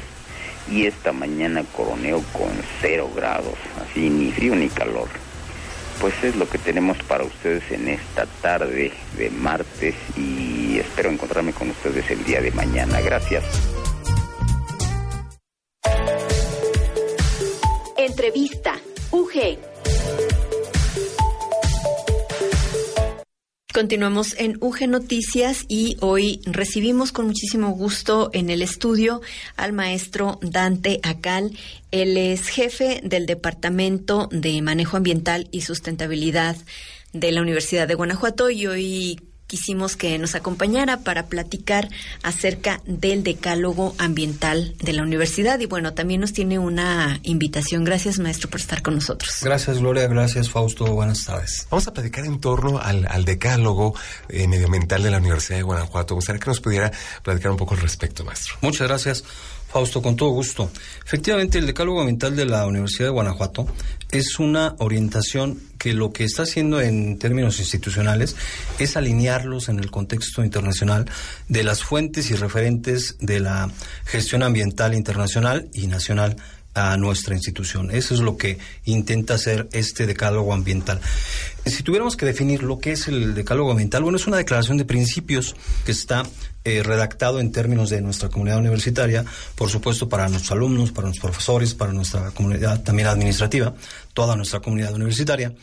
y 0.71 0.87
esta 0.87 1.13
mañana 1.13 1.65
Coroneo 1.77 2.23
con 2.33 2.51
0 2.81 3.11
grados, 3.15 3.55
así 3.83 4.11
ni 4.11 4.33
frío 4.33 4.55
ni 4.55 4.69
calor. 4.69 5.09
Pues 6.01 6.15
es 6.23 6.37
lo 6.37 6.49
que 6.49 6.59
tenemos 6.59 6.99
para 7.05 7.25
ustedes 7.25 7.71
en 7.71 7.89
esta 7.89 8.27
tarde 8.43 8.93
de 9.17 9.31
martes 9.31 9.95
y 10.17 10.79
espero 10.79 11.11
encontrarme 11.11 11.53
con 11.53 11.71
ustedes 11.71 12.11
el 12.11 12.23
día 12.25 12.41
de 12.41 12.51
mañana. 12.51 13.01
Gracias. 13.01 13.45
Entrevista. 17.97 18.75
UG. 19.11 20.36
Continuamos 23.77 24.35
en 24.39 24.57
UG 24.63 24.89
Noticias 24.89 25.67
y 25.69 25.99
hoy 26.01 26.41
recibimos 26.47 27.13
con 27.13 27.27
muchísimo 27.27 27.73
gusto 27.73 28.31
en 28.33 28.49
el 28.49 28.63
estudio 28.63 29.21
al 29.55 29.75
maestro 29.75 30.39
Dante 30.41 30.99
Acal. 31.03 31.53
Él 31.91 32.17
es 32.17 32.49
jefe 32.49 33.03
del 33.05 33.27
Departamento 33.27 34.31
de 34.33 34.63
Manejo 34.63 34.97
Ambiental 34.97 35.49
y 35.51 35.61
Sustentabilidad 35.61 36.57
de 37.13 37.33
la 37.33 37.43
Universidad 37.43 37.87
de 37.87 37.97
Guanajuato 37.97 38.49
y 38.49 38.67
hoy 38.67 39.21
quisimos 39.47 39.97
que 39.97 40.19
nos 40.19 40.35
acompañara 40.35 41.01
para 41.01 41.27
platicar 41.27 41.89
acerca 42.23 42.81
del 42.87 43.23
decálogo 43.23 43.95
ambiental 43.99 44.75
de 44.79 44.93
la 44.93 45.03
universidad 45.03 45.61
y 45.61 45.67
bueno, 45.67 45.95
también 45.95 46.21
nos 46.21 46.33
tiene 46.33 46.59
una 46.59 47.21
invitación. 47.23 47.85
Gracias 47.85 48.19
maestro 48.19 48.51
por 48.51 48.61
estar 48.61 48.83
con 48.83 48.95
nosotros. 48.95 49.39
Gracias 49.43 49.79
Gloria, 49.79 50.07
gracias 50.09 50.51
Fausto, 50.51 50.87
buenas 50.87 51.25
tardes. 51.25 51.67
Vamos 51.71 51.87
a 51.87 51.93
platicar 51.93 52.25
en 52.25 52.41
torno 52.41 52.79
al, 52.79 53.25
decálogo 53.25 53.95
eh, 54.29 54.47
medioambiental 54.47 55.03
de 55.03 55.11
la 55.11 55.19
Universidad 55.19 55.59
de 55.59 55.63
Guanajuato. 55.63 56.15
Me 56.15 56.17
gustaría 56.17 56.41
que 56.41 56.51
nos 56.51 56.61
pudiera 56.61 56.93
platicar 57.23 57.51
un 57.51 57.57
poco 57.57 57.75
al 57.75 57.81
respecto, 57.81 58.25
maestro. 58.25 58.57
Muchas 58.61 58.87
gracias. 58.87 59.25
Fausto, 59.77 60.01
con 60.01 60.17
todo 60.17 60.31
gusto. 60.31 60.71
Efectivamente, 61.05 61.59
el 61.59 61.67
Decálogo 61.67 62.01
Ambiental 62.01 62.35
de 62.35 62.47
la 62.47 62.65
Universidad 62.67 63.09
de 63.09 63.11
Guanajuato 63.11 63.69
es 64.11 64.39
una 64.39 64.75
orientación 64.79 65.61
que 65.79 65.93
lo 65.93 66.15
que 66.15 66.25
está 66.25 66.45
haciendo 66.45 66.81
en 66.81 67.19
términos 67.19 67.59
institucionales 67.59 68.37
es 68.79 68.97
alinearlos 68.97 69.69
en 69.69 69.79
el 69.79 69.91
contexto 69.91 70.43
internacional 70.43 71.05
de 71.51 71.63
las 71.63 71.83
fuentes 71.83 72.31
y 72.31 72.37
referentes 72.37 73.17
de 73.21 73.39
la 73.41 73.71
gestión 74.07 74.43
ambiental 74.43 74.95
internacional 74.95 75.69
y 75.75 75.89
nacional 75.89 76.37
a 76.77 76.97
nuestra 76.99 77.35
institución. 77.35 77.91
Eso 77.91 78.15
es 78.15 78.21
lo 78.21 78.37
que 78.37 78.59
intenta 78.85 79.35
hacer 79.35 79.67
este 79.73 80.07
decálogo 80.07 80.53
ambiental. 80.53 81.01
Si 81.65 81.83
tuviéramos 81.83 82.17
que 82.17 82.27
definir 82.27 82.63
lo 82.63 82.79
que 82.79 82.93
es 82.93 83.09
el 83.09 83.35
decálogo 83.35 83.71
ambiental, 83.71 84.03
bueno, 84.03 84.19
es 84.19 84.27
una 84.27 84.37
declaración 84.37 84.77
de 84.77 84.85
principios 84.85 85.57
que 85.87 85.93
está 85.93 86.25
eh, 86.65 86.83
redactado 86.83 87.41
en 87.41 87.51
términos 87.51 87.89
de 87.89 88.03
nuestra 88.03 88.29
comunidad 88.29 88.59
universitaria, 88.59 89.25
por 89.55 89.71
supuesto 89.71 90.09
para 90.11 90.29
nuestros 90.29 90.53
alumnos, 90.53 90.93
para 90.93 91.09
nuestros 91.09 91.31
profesores, 91.31 91.75
para 91.75 91.95
nuestra 91.95 92.31
comunidad 92.33 92.83
también 92.83 93.09
administrativa, 93.09 93.75
toda 94.13 94.37
nuestra 94.37 94.61
comunidad 94.61 94.95
universitaria 94.95 95.55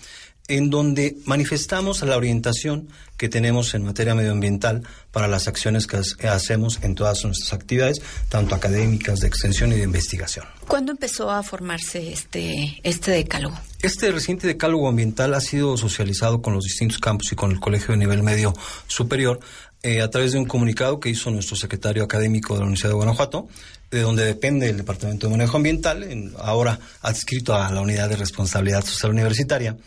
en 0.48 0.70
donde 0.70 1.16
manifestamos 1.26 2.02
la 2.02 2.18
orientación 2.18 2.90
que 3.18 3.30
tenemos 3.30 3.74
en 3.76 3.86
materia 3.86 4.14
medioambiental 4.14 4.84
para 5.12 5.28
las 5.28 5.48
acciones 5.48 5.88
que 5.88 6.28
hacemos 6.28 6.80
en 6.82 6.96
todas 6.96 7.24
nuestras 7.24 7.54
actividades, 7.54 8.02
tanto 8.28 8.54
académicas, 8.54 9.20
de 9.20 9.28
extensión 9.28 9.72
y 9.72 9.76
de 9.76 9.84
investigación. 9.84 10.46
¿Cuándo 10.68 10.92
empezó 10.92 11.30
a 11.30 11.44
formarse 11.44 12.12
este, 12.12 12.80
este 12.84 13.12
decálogo? 13.12 13.58
Este 13.82 14.12
reciente 14.12 14.48
decálogo 14.48 14.90
ambiental 14.90 15.34
ha 15.34 15.42
sido 15.42 15.78
socializado 15.78 16.42
con 16.42 16.54
los 16.54 16.64
distintos 16.66 17.00
campos 17.00 17.32
y 17.32 17.36
con 17.36 17.52
el 17.52 17.60
Colegio 17.60 17.94
de 17.94 17.98
Nivel 17.98 18.24
Medio 18.24 18.54
Superior 18.88 19.40
eh, 19.84 20.02
a 20.02 20.10
través 20.10 20.34
de 20.34 20.40
un 20.40 20.46
comunicado 20.46 21.00
que 21.00 21.10
hizo 21.10 21.30
nuestro 21.30 21.56
secretario 21.56 22.04
académico 22.04 22.54
de 22.54 22.60
la 22.60 22.66
Universidad 22.66 22.90
de 22.90 22.96
Guanajuato, 22.96 23.48
de 23.92 24.02
donde 24.02 24.26
depende 24.26 24.70
el 24.70 24.78
Departamento 24.78 25.28
de 25.28 25.32
Manejo 25.32 25.58
Ambiental, 25.58 26.34
ahora 26.40 26.80
adscrito 27.02 27.54
a 27.54 27.72
la 27.72 27.82
Unidad 27.82 28.10
de 28.10 28.16
Responsabilidad 28.16 28.84
Social 28.84 29.12
Universitaria 29.12 29.78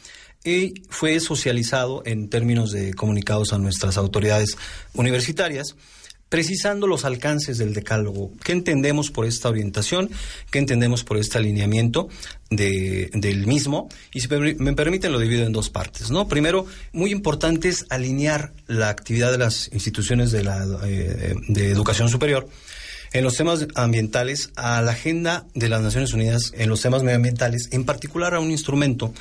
y 0.47 0.85
fue 0.89 1.19
socializado 1.21 2.03
en 2.07 2.31
términos 2.31 2.71
de 2.71 2.95
comunicados 2.95 3.53
a 3.53 3.59
nuestras 3.59 3.99
autoridades 3.99 4.57
universitarias 4.95 5.75
precisando 6.29 6.87
los 6.87 7.05
alcances 7.05 7.59
del 7.59 7.73
decálogo. 7.73 8.33
¿Qué 8.43 8.53
entendemos 8.53 9.11
por 9.11 9.27
esta 9.27 9.49
orientación? 9.49 10.11
¿Qué 10.51 10.59
entendemos 10.59 11.05
por 11.05 11.19
este 11.19 11.39
alineamiento 11.39 12.09
del 12.51 13.47
mismo? 13.47 13.89
Y 14.13 14.21
si 14.21 14.29
me 14.29 14.73
permiten, 14.73 15.13
lo 15.13 15.21
divido 15.21 15.47
en 15.47 15.53
dos 15.53 15.71
partes. 15.71 16.11
¿no? 16.11 16.27
Primero, 16.27 16.67
muy 16.93 17.13
importante 17.13 17.69
es 17.69 17.87
alinear 17.91 18.53
la 18.67 18.89
actividad 18.89 19.31
de 19.31 19.39
las 19.39 19.71
instituciones 19.73 20.33
de, 20.33 20.43
la, 20.43 20.67
eh, 20.85 21.35
de 21.49 21.71
educación 21.71 22.09
superior 22.09 22.49
en 23.13 23.25
los 23.25 23.37
temas 23.37 23.67
ambientales 23.77 24.51
a 24.57 24.83
la 24.83 24.93
agenda 24.93 25.47
de 25.55 25.69
las 25.69 25.81
Naciones 25.81 26.13
Unidas 26.13 26.53
en 26.55 26.69
los 26.69 26.83
temas 26.83 27.03
medioambientales, 27.03 27.69
en 27.71 27.85
particular 27.85 28.35
a 28.35 28.41
un 28.41 28.51
instrumento 28.51 29.15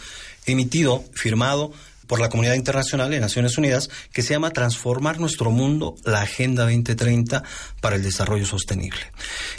emitido, 0.46 1.04
firmado 1.14 1.72
por 2.08 2.20
la 2.20 2.30
comunidad 2.30 2.54
internacional 2.54 3.10
de 3.10 3.20
Naciones 3.20 3.58
Unidas, 3.58 3.90
que 4.14 4.22
se 4.22 4.34
llama 4.34 4.52
Transformar 4.52 5.20
nuestro 5.20 5.52
mundo, 5.52 5.96
la 6.04 6.22
Agenda 6.22 6.64
2030 6.64 7.44
para 7.82 7.96
el 7.96 8.04
Desarrollo 8.04 8.46
Sostenible. 8.46 9.00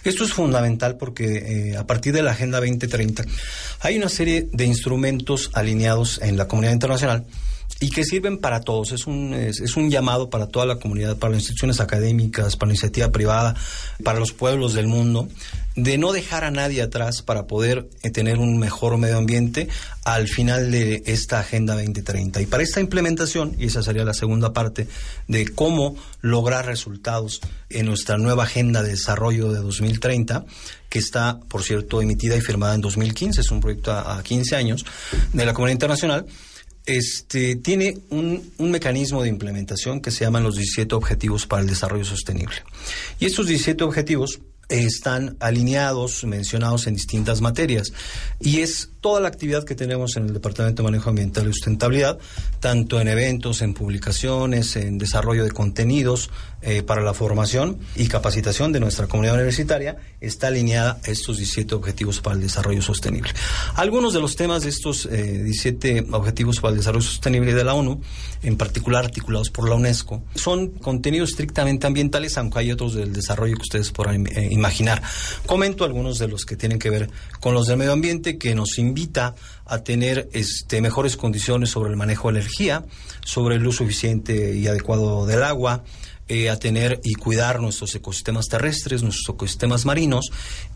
Esto 0.05 0.25
es 0.25 0.33
fundamental 0.33 0.97
porque 0.97 1.71
eh, 1.73 1.76
a 1.76 1.87
partir 1.87 2.12
de 2.12 2.23
la 2.23 2.33
Agenda 2.33 2.59
2030 2.59 3.25
hay 3.81 3.97
una 3.97 4.09
serie 4.09 4.49
de 4.52 4.64
instrumentos 4.64 5.50
alineados 5.55 6.21
en 6.23 6.37
la 6.37 6.49
comunidad 6.49 6.73
internacional 6.73 7.26
y 7.78 7.90
que 7.90 8.04
sirven 8.04 8.38
para 8.38 8.61
todos. 8.61 8.92
Es 8.92 9.06
un, 9.06 9.35
es, 9.35 9.76
un 9.76 9.90
llamado 9.90 10.30
para 10.30 10.46
toda 10.46 10.64
la 10.64 10.76
comunidad, 10.76 11.16
para 11.18 11.32
las 11.32 11.42
instituciones 11.42 11.80
académicas, 11.80 12.56
para 12.56 12.68
la 12.68 12.75
iniciativa 12.75 13.11
privada, 13.11 13.54
para 14.02 14.18
los 14.18 14.32
pueblos 14.32 14.73
del 14.73 14.87
mundo, 14.87 15.28
de 15.75 15.99
no 15.99 16.12
dejar 16.12 16.44
a 16.44 16.50
nadie 16.50 16.80
atrás 16.80 17.20
para 17.20 17.46
poder 17.46 17.87
eh, 18.02 18.11
tener 18.11 18.38
un 18.38 18.58
mejor 18.58 18.96
medio 18.96 19.18
ambiente 19.18 19.68
al 20.04 20.26
final 20.26 20.70
de 20.70 21.02
esta 21.04 21.40
Agenda 21.40 21.75
2030. 21.75 22.40
Y 22.40 22.46
para 22.46 22.62
esta 22.62 22.80
implementación, 22.80 23.54
y 23.58 23.66
esa 23.66 23.82
sería 23.82 24.04
la 24.04 24.14
segunda 24.14 24.54
parte, 24.54 24.88
de 25.28 25.46
cómo 25.49 25.96
lograr 26.23 26.64
resultados 26.64 27.42
en 27.68 27.87
nuestra 27.87 28.16
nueva 28.16 28.44
Agenda 28.44 28.82
de 28.82 28.90
Desarrollo 28.90 29.52
de 29.52 29.61
2030, 29.61 30.46
que 30.88 30.99
está, 30.99 31.40
por 31.49 31.62
cierto, 31.62 32.00
emitida 32.00 32.37
y 32.37 32.40
firmada 32.40 32.75
en 32.75 32.80
2015, 32.80 33.42
es 33.42 33.50
un 33.50 33.61
proyecto 33.61 33.92
a, 33.92 34.16
a 34.16 34.23
15 34.23 34.56
años 34.56 34.87
de 35.35 35.44
la 35.44 35.52
comunidad 35.52 35.75
internacional, 35.75 36.26
este, 36.87 37.57
tiene 37.57 37.99
un, 38.11 38.52
un, 38.59 38.71
mecanismo 38.71 39.23
de 39.23 39.28
implementación 39.28 40.00
que 40.00 40.11
se 40.11 40.25
llaman 40.25 40.45
los 40.45 40.57
17 40.57 40.95
Objetivos 40.95 41.47
para 41.47 41.62
el 41.62 41.69
Desarrollo 41.69 42.05
Sostenible. 42.05 42.57
Y 43.19 43.26
estos 43.26 43.47
17 43.49 43.85
objetivos 43.85 44.40
están 44.69 45.37
alineados, 45.40 46.25
mencionados 46.25 46.87
en 46.87 46.95
distintas 46.95 47.40
materias. 47.40 47.93
Y 48.40 48.61
es 48.61 48.90
toda 49.06 49.20
la 49.20 49.28
actividad 49.28 49.62
que 49.62 49.76
tenemos 49.76 50.16
en 50.16 50.26
el 50.26 50.32
Departamento 50.32 50.82
de 50.82 50.88
Manejo 50.88 51.10
Ambiental 51.10 51.44
y 51.44 51.52
Sustentabilidad, 51.52 52.18
tanto 52.58 53.00
en 53.00 53.06
eventos, 53.06 53.62
en 53.62 53.72
publicaciones, 53.72 54.75
en 54.75 54.98
desarrollo 54.98 55.44
de 55.44 55.52
contenidos 55.52 56.28
eh, 56.60 56.82
para 56.82 57.02
la 57.02 57.14
formación 57.14 57.78
y 57.94 58.08
capacitación 58.08 58.72
de 58.72 58.80
nuestra 58.80 59.06
comunidad 59.06 59.36
universitaria, 59.36 59.98
está 60.20 60.48
alineada 60.48 60.98
a 61.06 61.10
estos 61.12 61.36
17 61.36 61.72
objetivos 61.76 62.20
para 62.20 62.34
el 62.34 62.42
desarrollo 62.42 62.82
sostenible. 62.82 63.30
Algunos 63.76 64.12
de 64.12 64.20
los 64.20 64.34
temas 64.34 64.64
de 64.64 64.70
estos 64.70 65.08
17 65.08 65.98
eh, 65.98 66.06
objetivos 66.10 66.58
para 66.58 66.72
el 66.72 66.78
desarrollo 66.78 67.06
sostenible 67.06 67.54
de 67.54 67.62
la 67.62 67.75
ONU, 67.75 68.00
en 68.42 68.56
particular 68.56 69.04
articulados 69.04 69.50
por 69.50 69.68
la 69.68 69.76
UNESCO, 69.76 70.25
son 70.34 70.70
contenidos 70.70 71.30
estrictamente 71.30 71.86
ambientales, 71.86 72.36
aunque 72.38 72.58
hay 72.58 72.72
otros 72.72 72.94
del 72.94 73.12
desarrollo 73.12 73.54
que 73.54 73.62
ustedes 73.62 73.92
podrán 73.92 74.26
eh, 74.26 74.48
imaginar. 74.50 75.00
Comento 75.46 75.84
algunos 75.84 76.18
de 76.18 76.26
los 76.26 76.44
que 76.44 76.56
tienen 76.56 76.80
que 76.80 76.90
ver 76.90 77.08
con 77.38 77.54
los 77.54 77.68
del 77.68 77.76
medio 77.76 77.92
ambiente, 77.92 78.38
que 78.38 78.56
nos 78.56 78.76
invita 78.97 79.35
a 79.67 79.79
tener 79.81 80.31
este, 80.33 80.81
mejores 80.81 81.19
condiciones 81.19 81.71
sobre 81.71 81.91
el 81.91 81.97
manejo 81.97 82.33
de 82.33 82.38
energía, 82.38 82.85
sobre 83.23 83.57
el 83.57 83.67
uso 83.67 83.85
eficiente 83.85 84.55
y 84.57 84.67
adecuado 84.67 85.26
del 85.26 85.43
agua, 85.43 85.85
eh, 86.29 86.49
a 86.49 86.59
tener 86.59 86.99
y 87.05 87.15
cuidar 87.15 87.61
nuestros 87.61 87.95
ecosistemas 87.95 88.47
terrestres, 88.47 89.03
nuestros 89.03 89.37
ecosistemas 89.37 89.85
marinos 89.85 90.31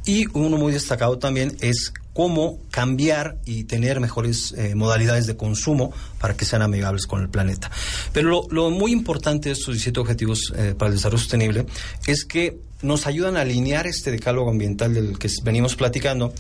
y 0.05 0.27
uno 0.33 0.57
muy 0.59 0.73
destacado 0.73 1.19
también 1.19 1.57
es 1.61 1.93
cómo 2.13 2.59
cambiar 2.71 3.39
y 3.47 3.65
tener 3.65 3.99
mejores 3.99 4.53
eh, 4.57 4.75
modalidades 4.75 5.27
de 5.27 5.37
consumo 5.37 5.93
para 6.21 6.37
que 6.37 6.45
sean 6.45 6.63
amigables 6.63 7.07
con 7.07 7.23
el 7.23 7.31
planeta. 7.31 7.71
Pero 8.13 8.47
lo, 8.51 8.71
muy 8.71 8.93
importante 8.93 9.49
de 9.49 9.55
estos 9.55 9.75
17 9.75 9.99
objetivos 9.99 10.53
eh, 10.55 10.75
para 10.79 10.91
el 10.91 10.97
desarrollo 10.97 11.19
sostenible 11.19 11.67
es 12.07 12.25
que 12.25 12.59
nos 12.83 13.07
ayudan 13.07 13.37
a 13.37 13.41
alinear 13.41 13.87
este 13.87 14.11
decálogo 14.11 14.51
ambiental 14.51 14.95
del 14.95 15.19
que 15.19 15.29
venimos 15.43 15.75
platicando 15.77 16.33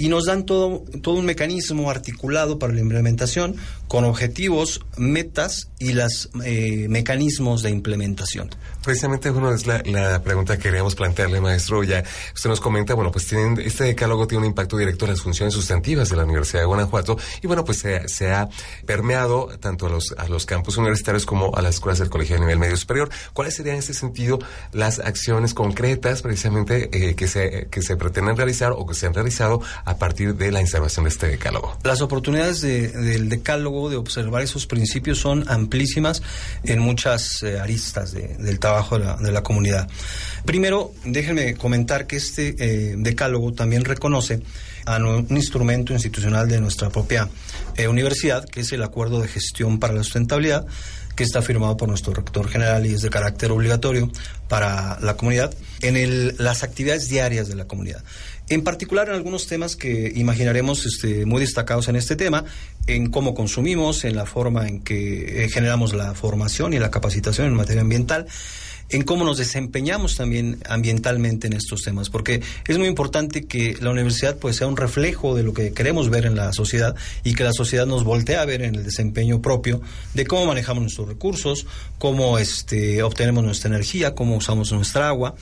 y 0.00 0.08
nos 0.08 0.24
dan 0.24 0.46
todo, 0.46 0.82
todo 1.02 1.16
un 1.16 1.26
mecanismo 1.26 1.90
articulado 1.90 2.58
para 2.58 2.72
la 2.72 2.80
implementación 2.80 3.56
con 3.86 4.04
objetivos, 4.04 4.80
metas 4.96 5.68
y 5.78 5.92
los 5.92 6.30
eh, 6.44 6.86
mecanismos 6.88 7.62
de 7.62 7.70
implementación. 7.70 8.50
Precisamente, 8.82 9.30
bueno, 9.30 9.52
es 9.52 9.66
la, 9.66 10.22
pregunta 10.22 10.56
que 10.56 10.62
queríamos 10.62 10.94
plantearle, 10.94 11.40
maestro. 11.40 11.82
Ya 11.84 12.02
usted 12.34 12.48
nos 12.48 12.60
comenta, 12.60 12.94
bueno, 12.94 13.10
pues 13.10 13.26
tienen, 13.26 13.60
este 13.60 13.84
decálogo 13.84 14.26
tiene 14.26 14.44
un 14.44 14.46
impacto 14.46 14.78
directo 14.78 15.04
en 15.04 15.10
las 15.10 15.20
funciones 15.20 15.52
sustantivas 15.52 16.08
de 16.08 16.16
la 16.16 16.24
Universidad 16.24 16.60
de 16.60 16.66
Guanajuato 16.66 17.18
y 17.42 17.46
bueno, 17.46 17.64
pues 17.64 17.84
se, 18.06 18.30
ha 18.30 18.48
permeado 18.86 19.48
tanto 19.58 19.86
a 19.86 19.90
los, 19.90 20.14
a 20.16 20.28
los 20.28 20.46
campus 20.46 20.78
universitarios 20.78 21.26
como 21.26 21.54
a 21.54 21.60
las 21.60 21.74
escuelas 21.74 21.98
del 21.98 22.08
colegio 22.08 22.36
de 22.36 22.40
nivel 22.40 22.58
medio 22.58 22.76
superior. 22.76 23.10
¿Cuáles 23.34 23.54
serían 23.54 23.74
en 23.74 23.80
este 23.80 23.92
sentido 23.92 24.38
las 24.72 24.98
acciones 24.98 25.52
concretas 25.52 26.22
precisamente 26.22 26.88
eh, 26.92 27.14
que, 27.16 27.28
se, 27.28 27.68
que 27.70 27.82
se 27.82 27.96
pretenden 27.96 28.36
realizar 28.36 28.72
o 28.72 28.86
que 28.86 28.94
se 28.94 29.06
han 29.06 29.14
realizado 29.14 29.60
partir 29.98 30.34
de 30.34 30.52
la 30.52 30.60
instalación 30.60 31.04
de 31.04 31.10
este 31.10 31.28
decálogo? 31.28 31.76
Las 31.82 32.00
oportunidades 32.00 32.60
del 32.60 33.28
decálogo 33.28 33.90
de 33.90 33.96
observar 33.96 34.42
esos 34.42 34.66
principios 34.66 35.18
son 35.18 35.44
amplísimas 35.48 36.22
en 36.64 36.80
muchas 36.80 37.42
eh, 37.42 37.58
aristas 37.58 38.12
del 38.12 38.58
trabajo 38.58 38.98
de 38.98 39.32
la, 39.32 39.42
comunidad. 39.42 39.88
Primero, 40.44 40.92
déjenme 41.04 41.54
comentar 41.54 42.06
que 42.06 42.16
este 42.16 42.54
eh, 42.58 42.94
decálogo 42.96 43.52
también 43.52 43.84
reconoce 43.84 44.40
a 44.86 44.96
un 44.96 45.26
instrumento 45.30 45.92
institucional 45.92 46.48
de 46.48 46.60
nuestra 46.60 46.90
propia 46.90 47.28
eh, 47.76 47.88
universidad, 47.88 48.44
que 48.44 48.60
es 48.60 48.72
el 48.72 48.82
Acuerdo 48.82 49.20
de 49.20 49.28
Gestión 49.28 49.78
para 49.78 49.94
la 49.94 50.02
Sustentabilidad, 50.02 50.66
que 51.14 51.24
está 51.24 51.42
firmado 51.42 51.76
por 51.76 51.88
nuestro 51.88 52.14
rector 52.14 52.48
general 52.48 52.86
y 52.86 52.94
es 52.94 53.02
de 53.02 53.10
carácter 53.10 53.52
obligatorio 53.52 54.10
para 54.48 54.98
la 55.00 55.16
comunidad 55.16 55.52
en 55.82 56.34
las 56.38 56.62
actividades 56.62 57.08
diarias 57.08 57.48
de 57.48 57.56
la 57.56 57.66
comunidad. 57.66 58.02
En 58.50 58.64
particular 58.64 59.08
en 59.08 59.14
algunos 59.14 59.46
temas 59.46 59.76
que 59.76 60.12
imaginaremos 60.12 60.84
este, 60.84 61.24
muy 61.24 61.40
destacados 61.40 61.86
en 61.86 61.94
este 61.94 62.16
tema, 62.16 62.44
en 62.88 63.08
cómo 63.08 63.32
consumimos, 63.32 64.04
en 64.04 64.16
la 64.16 64.26
forma 64.26 64.66
en 64.66 64.80
que 64.80 65.44
eh, 65.44 65.48
generamos 65.48 65.94
la 65.94 66.14
formación 66.14 66.72
y 66.72 66.80
la 66.80 66.90
capacitación 66.90 67.46
en 67.46 67.54
materia 67.54 67.82
ambiental 67.82 68.26
en 68.90 69.02
cómo 69.02 69.24
nos 69.24 69.38
desempeñamos 69.38 70.16
también 70.16 70.58
ambientalmente 70.68 71.46
en 71.46 71.54
estos 71.54 71.82
temas, 71.82 72.10
porque 72.10 72.40
es 72.66 72.78
muy 72.78 72.88
importante 72.88 73.46
que 73.46 73.76
la 73.80 73.90
universidad 73.90 74.36
pues 74.36 74.56
sea 74.56 74.66
un 74.66 74.76
reflejo 74.76 75.34
de 75.34 75.42
lo 75.42 75.52
que 75.52 75.72
queremos 75.72 76.10
ver 76.10 76.26
en 76.26 76.36
la 76.36 76.52
sociedad 76.52 76.94
y 77.24 77.34
que 77.34 77.44
la 77.44 77.52
sociedad 77.52 77.86
nos 77.86 78.04
voltee 78.04 78.36
a 78.36 78.44
ver 78.44 78.62
en 78.62 78.74
el 78.74 78.84
desempeño 78.84 79.40
propio 79.40 79.80
de 80.14 80.26
cómo 80.26 80.46
manejamos 80.46 80.82
nuestros 80.82 81.08
recursos, 81.08 81.66
cómo 81.98 82.38
este 82.38 83.02
obtenemos 83.02 83.44
nuestra 83.44 83.68
energía, 83.68 84.14
cómo 84.14 84.36
usamos 84.36 84.72
nuestra 84.72 85.08
agua. 85.08 85.34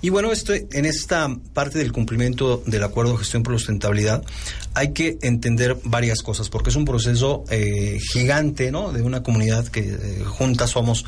Y 0.00 0.10
bueno, 0.10 0.32
esto, 0.32 0.52
en 0.54 0.84
esta 0.84 1.34
parte 1.54 1.78
del 1.78 1.92
cumplimiento 1.92 2.62
del 2.66 2.82
acuerdo 2.82 3.12
de 3.12 3.18
gestión 3.18 3.42
por 3.42 3.54
sustentabilidad 3.54 4.22
hay 4.74 4.92
que 4.92 5.18
entender 5.22 5.78
varias 5.84 6.22
cosas, 6.22 6.48
porque 6.48 6.70
es 6.70 6.76
un 6.76 6.84
proceso 6.84 7.44
eh, 7.48 7.98
gigante, 8.12 8.72
¿no? 8.72 8.92
De 8.92 9.02
una 9.02 9.22
comunidad 9.22 9.66
que 9.68 9.80
eh, 9.80 10.24
juntas 10.24 10.70
somos 10.70 11.04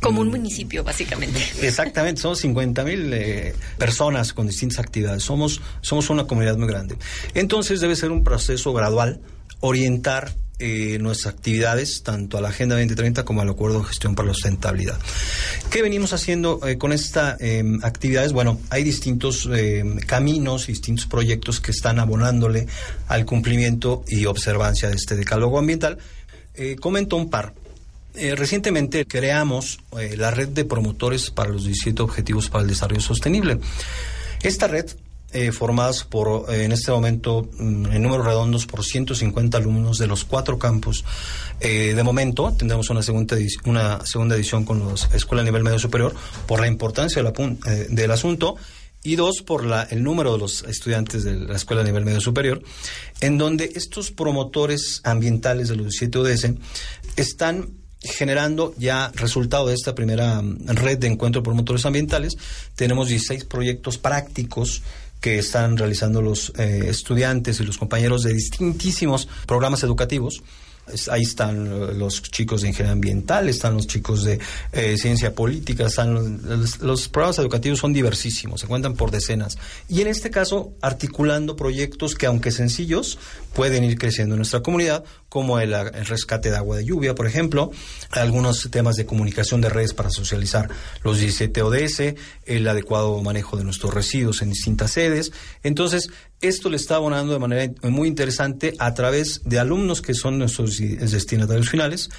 como 0.00 0.20
un 0.20 0.28
municipio, 0.28 0.84
básicamente. 0.84 1.40
Exactamente, 1.62 2.20
somos 2.20 2.38
50 2.40 2.84
mil 2.84 3.12
eh, 3.12 3.54
personas 3.78 4.32
con 4.32 4.46
distintas 4.46 4.78
actividades. 4.78 5.22
Somos, 5.22 5.60
somos 5.80 6.10
una 6.10 6.26
comunidad 6.26 6.56
muy 6.56 6.68
grande. 6.68 6.96
Entonces 7.34 7.80
debe 7.80 7.96
ser 7.96 8.10
un 8.10 8.22
proceso 8.22 8.72
gradual, 8.72 9.20
orientar 9.60 10.34
eh, 10.58 10.98
nuestras 11.00 11.34
actividades, 11.34 12.02
tanto 12.02 12.38
a 12.38 12.40
la 12.40 12.48
Agenda 12.48 12.76
2030 12.76 13.24
como 13.24 13.42
al 13.42 13.48
Acuerdo 13.50 13.80
de 13.80 13.84
Gestión 13.86 14.14
para 14.14 14.28
la 14.28 14.34
Sustentabilidad. 14.34 14.98
¿Qué 15.70 15.82
venimos 15.82 16.12
haciendo 16.12 16.60
eh, 16.66 16.78
con 16.78 16.92
estas 16.92 17.40
em, 17.40 17.78
actividades? 17.82 18.32
Bueno, 18.32 18.60
hay 18.70 18.82
distintos 18.82 19.48
em, 19.52 19.98
caminos, 19.98 20.66
distintos 20.66 21.06
proyectos 21.06 21.60
que 21.60 21.72
están 21.72 21.98
abonándole 21.98 22.66
al 23.08 23.26
cumplimiento 23.26 24.04
y 24.08 24.26
observancia 24.26 24.88
de 24.88 24.96
este 24.96 25.16
decálogo 25.16 25.58
ambiental. 25.58 25.98
comento 26.80 27.16
un 27.16 27.28
par. 27.28 27.52
Eh, 28.16 28.34
recientemente 28.34 29.04
creamos 29.06 29.78
eh, 29.98 30.16
la 30.16 30.30
red 30.30 30.48
de 30.48 30.64
promotores 30.64 31.30
para 31.30 31.50
los 31.50 31.64
17 31.64 32.02
Objetivos 32.02 32.48
para 32.48 32.62
el 32.62 32.68
Desarrollo 32.68 33.02
Sostenible. 33.02 33.58
Esta 34.42 34.68
red, 34.68 34.86
eh, 35.32 35.52
formada 35.52 35.92
por, 36.08 36.52
en 36.52 36.72
este 36.72 36.90
momento, 36.92 37.46
mm, 37.58 37.86
en 37.92 38.02
números 38.02 38.24
redondos, 38.24 38.66
por 38.66 38.84
150 38.84 39.58
alumnos 39.58 39.98
de 39.98 40.06
los 40.06 40.24
cuatro 40.24 40.58
campus, 40.58 41.04
de 41.60 42.02
momento 42.02 42.52
tendremos 42.52 42.90
una 42.90 43.02
segunda, 43.02 43.34
edición, 43.34 43.62
una 43.66 44.04
segunda 44.04 44.36
edición 44.36 44.64
con 44.64 44.86
la 44.86 44.94
Escuela 45.14 45.40
a 45.42 45.44
nivel 45.44 45.62
medio 45.62 45.78
superior 45.78 46.14
por 46.46 46.60
la 46.60 46.66
importancia 46.66 47.22
del 47.22 48.10
asunto 48.10 48.56
y 49.02 49.16
dos, 49.16 49.42
por 49.42 49.64
la, 49.64 49.84
el 49.84 50.02
número 50.02 50.32
de 50.32 50.38
los 50.38 50.64
estudiantes 50.64 51.24
de 51.24 51.34
la 51.34 51.56
escuela 51.56 51.82
a 51.82 51.84
nivel 51.84 52.04
medio 52.04 52.20
superior, 52.20 52.62
en 53.20 53.38
donde 53.38 53.72
estos 53.74 54.10
promotores 54.10 55.00
ambientales 55.04 55.68
de 55.68 55.76
los 55.76 55.86
17 55.86 56.18
ODS 56.18 56.50
están 57.16 57.85
generando 58.02 58.74
ya 58.78 59.10
resultado 59.14 59.68
de 59.68 59.74
esta 59.74 59.94
primera 59.94 60.42
mm, 60.42 60.68
red 60.68 60.98
de 60.98 61.08
encuentro 61.08 61.42
por 61.42 61.54
motores 61.54 61.86
ambientales. 61.86 62.36
Tenemos 62.74 63.08
16 63.08 63.44
proyectos 63.44 63.98
prácticos 63.98 64.82
que 65.20 65.38
están 65.38 65.76
realizando 65.76 66.22
los 66.22 66.52
eh, 66.58 66.86
estudiantes 66.88 67.58
y 67.60 67.64
los 67.64 67.78
compañeros 67.78 68.22
de 68.22 68.34
distintísimos 68.34 69.28
programas 69.46 69.82
educativos 69.82 70.42
ahí 71.10 71.22
están 71.22 71.98
los 71.98 72.22
chicos 72.22 72.62
de 72.62 72.68
ingeniería 72.68 72.92
ambiental, 72.92 73.48
están 73.48 73.74
los 73.74 73.86
chicos 73.86 74.24
de 74.24 74.38
eh, 74.72 74.96
ciencia 74.96 75.34
política, 75.34 75.86
están 75.86 76.40
los, 76.80 77.08
programas 77.08 77.38
educativos 77.38 77.78
son 77.78 77.92
diversísimos, 77.92 78.60
se 78.60 78.66
cuentan 78.66 78.94
por 78.94 79.10
decenas. 79.10 79.58
Y 79.88 80.00
en 80.00 80.08
este 80.08 80.30
caso, 80.30 80.72
articulando 80.80 81.56
proyectos 81.56 82.14
que, 82.14 82.26
aunque 82.26 82.50
sencillos, 82.50 83.18
pueden 83.54 83.84
ir 83.84 83.98
creciendo 83.98 84.34
en 84.34 84.38
nuestra 84.38 84.60
comunidad, 84.62 85.04
como 85.28 85.58
el, 85.58 85.74
rescate 86.06 86.50
de 86.50 86.56
agua 86.56 86.76
de 86.76 86.84
lluvia, 86.84 87.14
por 87.14 87.26
ejemplo, 87.26 87.70
algunos 88.10 88.68
temas 88.70 88.96
de 88.96 89.06
comunicación 89.06 89.60
de 89.60 89.68
redes 89.68 89.92
para 89.92 90.10
socializar 90.10 90.70
los 91.02 91.18
17 91.18 91.62
ODS, 91.62 92.14
el 92.44 92.68
adecuado 92.68 93.20
manejo 93.22 93.56
de 93.56 93.64
nuestros 93.64 93.92
residuos 93.92 94.42
en 94.42 94.50
distintas 94.50 94.92
sedes. 94.92 95.32
Entonces, 95.62 96.10
esto 96.40 96.68
le 96.68 96.76
está 96.76 96.96
abonando 96.96 97.32
de 97.32 97.38
manera 97.38 97.72
muy 97.82 98.08
interesante 98.08 98.74
a 98.78 98.94
través 98.94 99.42
de 99.44 99.58
alumnos 99.58 100.02
que 100.02 100.14
son 100.14 100.38
nuestros 100.38 100.78
destinatarios 100.78 101.68
finales 101.68 102.10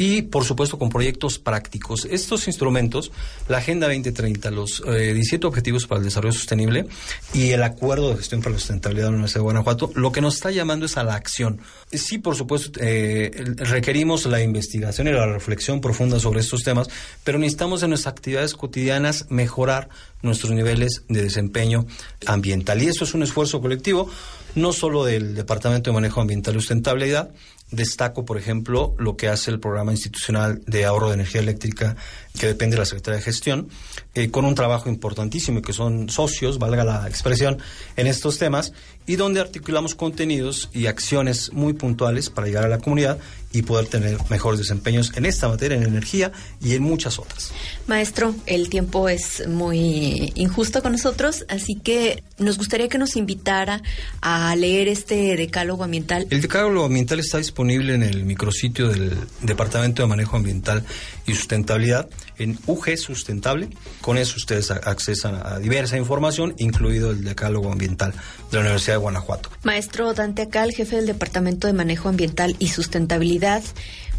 y 0.00 0.22
por 0.22 0.46
supuesto 0.46 0.78
con 0.78 0.88
proyectos 0.88 1.38
prácticos. 1.38 2.06
Estos 2.10 2.46
instrumentos, 2.46 3.12
la 3.50 3.58
Agenda 3.58 3.86
2030, 3.86 4.50
los 4.50 4.82
17 4.82 5.44
eh, 5.44 5.46
Objetivos 5.46 5.86
para 5.86 5.98
el 5.98 6.06
Desarrollo 6.06 6.32
Sostenible 6.32 6.86
y 7.34 7.50
el 7.50 7.62
Acuerdo 7.62 8.08
de 8.08 8.16
Gestión 8.16 8.40
para 8.40 8.54
la 8.54 8.60
Sustentabilidad 8.60 9.08
de 9.08 9.10
la 9.10 9.16
Universidad 9.16 9.40
de 9.40 9.44
Guanajuato, 9.44 9.92
lo 9.96 10.10
que 10.10 10.22
nos 10.22 10.36
está 10.36 10.50
llamando 10.50 10.86
es 10.86 10.96
a 10.96 11.04
la 11.04 11.16
acción. 11.16 11.60
Sí, 11.92 12.16
por 12.16 12.34
supuesto, 12.34 12.80
eh, 12.82 13.44
requerimos 13.56 14.24
la 14.24 14.40
investigación 14.40 15.06
y 15.06 15.12
la 15.12 15.26
reflexión 15.26 15.82
profunda 15.82 16.18
sobre 16.18 16.40
estos 16.40 16.62
temas, 16.62 16.88
pero 17.22 17.38
necesitamos 17.38 17.82
en 17.82 17.90
nuestras 17.90 18.14
actividades 18.14 18.54
cotidianas 18.54 19.26
mejorar 19.28 19.90
nuestros 20.22 20.52
niveles 20.52 21.02
de 21.08 21.24
desempeño 21.24 21.84
ambiental. 22.24 22.82
Y 22.82 22.88
eso 22.88 23.04
es 23.04 23.12
un 23.12 23.22
esfuerzo 23.22 23.60
colectivo, 23.60 24.08
no 24.54 24.72
solo 24.72 25.04
del 25.04 25.34
Departamento 25.34 25.90
de 25.90 25.94
Manejo 25.94 26.22
Ambiental 26.22 26.54
y 26.54 26.60
Sustentabilidad, 26.60 27.30
Destaco, 27.70 28.24
por 28.24 28.36
ejemplo, 28.36 28.94
lo 28.98 29.16
que 29.16 29.28
hace 29.28 29.50
el 29.50 29.60
programa 29.60 29.92
institucional 29.92 30.62
de 30.66 30.84
ahorro 30.84 31.08
de 31.08 31.14
energía 31.14 31.40
eléctrica 31.40 31.96
que 32.38 32.46
depende 32.46 32.76
de 32.76 32.80
la 32.80 32.86
Secretaría 32.86 33.18
de 33.18 33.24
Gestión, 33.24 33.68
eh, 34.14 34.30
con 34.30 34.44
un 34.44 34.54
trabajo 34.54 34.88
importantísimo, 34.88 35.62
que 35.62 35.72
son 35.72 36.08
socios, 36.08 36.58
valga 36.58 36.84
la 36.84 37.08
expresión, 37.08 37.58
en 37.96 38.06
estos 38.06 38.38
temas, 38.38 38.72
y 39.06 39.16
donde 39.16 39.40
articulamos 39.40 39.94
contenidos 39.94 40.70
y 40.72 40.86
acciones 40.86 41.52
muy 41.52 41.72
puntuales 41.72 42.30
para 42.30 42.46
llegar 42.46 42.64
a 42.64 42.68
la 42.68 42.78
comunidad 42.78 43.18
y 43.52 43.62
poder 43.62 43.86
tener 43.86 44.16
mejores 44.30 44.60
desempeños 44.60 45.12
en 45.16 45.26
esta 45.26 45.48
materia, 45.48 45.76
en 45.76 45.82
energía 45.82 46.30
y 46.62 46.74
en 46.74 46.82
muchas 46.82 47.18
otras. 47.18 47.50
Maestro, 47.88 48.34
el 48.46 48.68
tiempo 48.68 49.08
es 49.08 49.46
muy 49.48 50.32
injusto 50.36 50.82
con 50.82 50.92
nosotros, 50.92 51.44
así 51.48 51.74
que 51.74 52.22
nos 52.38 52.58
gustaría 52.58 52.88
que 52.88 52.98
nos 52.98 53.16
invitara 53.16 53.82
a 54.20 54.54
leer 54.54 54.86
este 54.86 55.36
decálogo 55.36 55.82
ambiental. 55.82 56.26
El 56.30 56.40
decálogo 56.40 56.86
ambiental 56.86 57.18
está 57.18 57.38
disponible 57.38 57.94
en 57.94 58.04
el 58.04 58.24
micrositio 58.24 58.88
del 58.88 59.16
Departamento 59.42 60.02
de 60.02 60.08
Manejo 60.08 60.36
Ambiental 60.36 60.84
y 61.26 61.34
Sustentabilidad 61.34 62.08
en 62.38 62.58
UG 62.66 62.96
Sustentable. 62.96 63.68
Con 64.00 64.18
eso 64.18 64.34
ustedes 64.36 64.70
accesan 64.70 65.40
a 65.44 65.58
diversa 65.58 65.96
información, 65.96 66.54
incluido 66.58 67.10
el 67.10 67.24
decálogo 67.24 67.70
ambiental 67.70 68.12
de 68.50 68.56
la 68.56 68.60
Universidad 68.60 68.94
de 68.94 68.98
Guanajuato. 68.98 69.50
Maestro 69.62 70.12
Dante 70.14 70.42
Acal, 70.42 70.72
jefe 70.72 70.96
del 70.96 71.06
Departamento 71.06 71.66
de 71.66 71.72
Manejo 71.72 72.08
Ambiental 72.08 72.56
y 72.58 72.68
Sustentabilidad. 72.68 73.62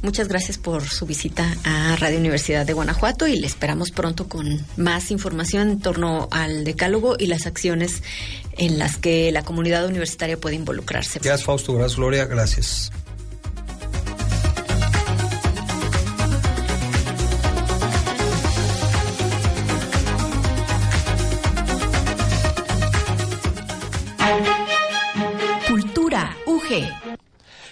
Muchas 0.02 0.28
gracias 0.28 0.58
por 0.58 0.84
su 0.84 1.06
visita 1.06 1.56
a 1.64 1.96
Radio 1.96 2.18
Universidad 2.18 2.66
de 2.66 2.74
Guanajuato 2.74 3.28
y 3.28 3.40
le 3.40 3.46
esperamos 3.46 3.92
pronto 3.92 4.28
con 4.28 4.66
más 4.76 5.12
información 5.12 5.70
en 5.70 5.80
torno 5.80 6.28
al 6.32 6.64
decálogo 6.64 7.16
y 7.20 7.28
las 7.28 7.46
acciones 7.46 8.02
en 8.58 8.80
las 8.80 8.98
que 8.98 9.32
la 9.32 9.44
comunidad 9.44 9.86
universitaria 9.86 10.38
puede 10.38 10.56
involucrarse. 10.56 11.20
Gracias, 11.20 11.46
Fausto. 11.46 11.74
Gracias, 11.74 11.98
Gloria. 11.98 12.26
Gracias. 12.26 12.92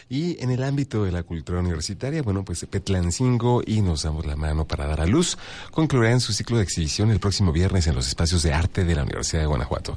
Y 0.10 0.42
en 0.44 0.50
el 0.50 0.64
ámbito 0.64 1.06
de 1.06 1.12
la 1.12 1.22
cultura 1.22 1.60
universitaria, 1.60 2.24
bueno, 2.24 2.44
pues 2.44 2.66
Petlancingo 2.66 3.62
y 3.66 3.82
Nos 3.82 4.04
Damos 4.04 4.26
la 4.26 4.36
Mano 4.36 4.66
para 4.66 4.88
Dar 4.88 5.02
a 5.02 5.06
Luz 5.06 5.38
concluirán 5.70 6.20
su 6.20 6.34
ciclo 6.34 6.58
de 6.58 6.64
exhibición 6.64 7.12
el 7.12 7.20
próximo 7.20 7.52
viernes 7.52 7.86
en 7.86 7.94
los 7.94 8.08
espacios 8.08 8.42
de 8.42 8.52
arte 8.52 8.86
de 8.86 8.96
la 8.96 9.04
Universidad 9.04 9.42
de 9.42 9.48
Guanajuato. 9.48 9.96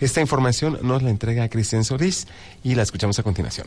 Esta 0.00 0.20
información 0.20 0.78
nos 0.82 1.02
la 1.02 1.08
entrega 1.08 1.48
Cristian 1.48 1.84
Solís 1.84 2.26
y 2.62 2.74
la 2.74 2.82
escuchamos 2.82 3.18
a 3.18 3.22
continuación. 3.22 3.66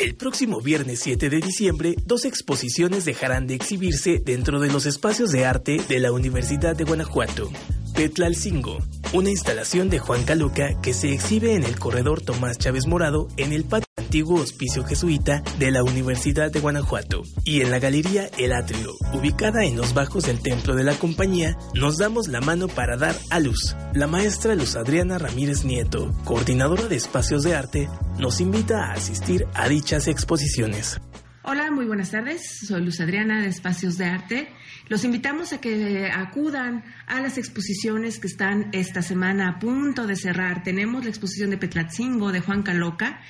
El 0.00 0.14
próximo 0.14 0.62
viernes 0.62 1.00
7 1.00 1.28
de 1.28 1.40
diciembre, 1.40 1.94
dos 2.06 2.24
exposiciones 2.24 3.04
dejarán 3.04 3.46
de 3.46 3.54
exhibirse 3.54 4.18
dentro 4.18 4.58
de 4.58 4.72
los 4.72 4.86
espacios 4.86 5.30
de 5.30 5.44
arte 5.44 5.76
de 5.90 6.00
la 6.00 6.10
Universidad 6.10 6.74
de 6.74 6.84
Guanajuato. 6.84 7.50
Petlalcingo, 7.94 8.78
una 9.12 9.28
instalación 9.28 9.90
de 9.90 9.98
Juan 9.98 10.24
Caluca 10.24 10.80
que 10.80 10.94
se 10.94 11.12
exhibe 11.12 11.54
en 11.54 11.64
el 11.64 11.78
corredor 11.78 12.22
Tomás 12.22 12.56
Chávez 12.56 12.86
Morado 12.86 13.28
en 13.36 13.52
el 13.52 13.64
patio 13.64 13.89
antiguo 14.10 14.40
hospicio 14.40 14.82
jesuita 14.82 15.40
de 15.60 15.70
la 15.70 15.84
Universidad 15.84 16.50
de 16.50 16.58
Guanajuato 16.58 17.22
y 17.44 17.60
en 17.60 17.70
la 17.70 17.78
galería 17.78 18.28
El 18.36 18.52
Atrio, 18.52 18.90
ubicada 19.12 19.64
en 19.64 19.76
los 19.76 19.94
bajos 19.94 20.24
del 20.24 20.42
templo 20.42 20.74
de 20.74 20.82
la 20.82 20.94
compañía, 20.94 21.56
nos 21.76 21.96
damos 21.96 22.26
la 22.26 22.40
mano 22.40 22.66
para 22.66 22.96
dar 22.96 23.14
a 23.30 23.38
luz. 23.38 23.76
La 23.94 24.08
maestra 24.08 24.56
Luz 24.56 24.74
Adriana 24.74 25.16
Ramírez 25.18 25.64
Nieto, 25.64 26.12
coordinadora 26.24 26.88
de 26.88 26.96
espacios 26.96 27.44
de 27.44 27.54
arte, 27.54 27.88
nos 28.18 28.40
invita 28.40 28.86
a 28.86 28.94
asistir 28.94 29.46
a 29.54 29.68
dichas 29.68 30.08
exposiciones. 30.08 31.00
Hola, 31.44 31.70
muy 31.70 31.86
buenas 31.86 32.10
tardes. 32.10 32.42
Soy 32.66 32.84
Luz 32.84 33.00
Adriana 33.00 33.40
de 33.40 33.46
Espacios 33.46 33.96
de 33.96 34.06
Arte. 34.06 34.48
Los 34.88 35.04
invitamos 35.04 35.52
a 35.52 35.60
que 35.60 36.10
acudan 36.12 36.82
a 37.06 37.20
las 37.20 37.38
exposiciones 37.38 38.18
que 38.18 38.26
están 38.26 38.70
esta 38.72 39.02
semana 39.02 39.50
a 39.50 39.58
punto 39.60 40.08
de 40.08 40.16
cerrar. 40.16 40.64
Tenemos 40.64 41.04
la 41.04 41.10
exposición 41.10 41.50
de 41.50 41.58
Petlatzingo 41.58 42.32
de 42.32 42.40
Juan 42.40 42.64
Caloca. 42.64 43.20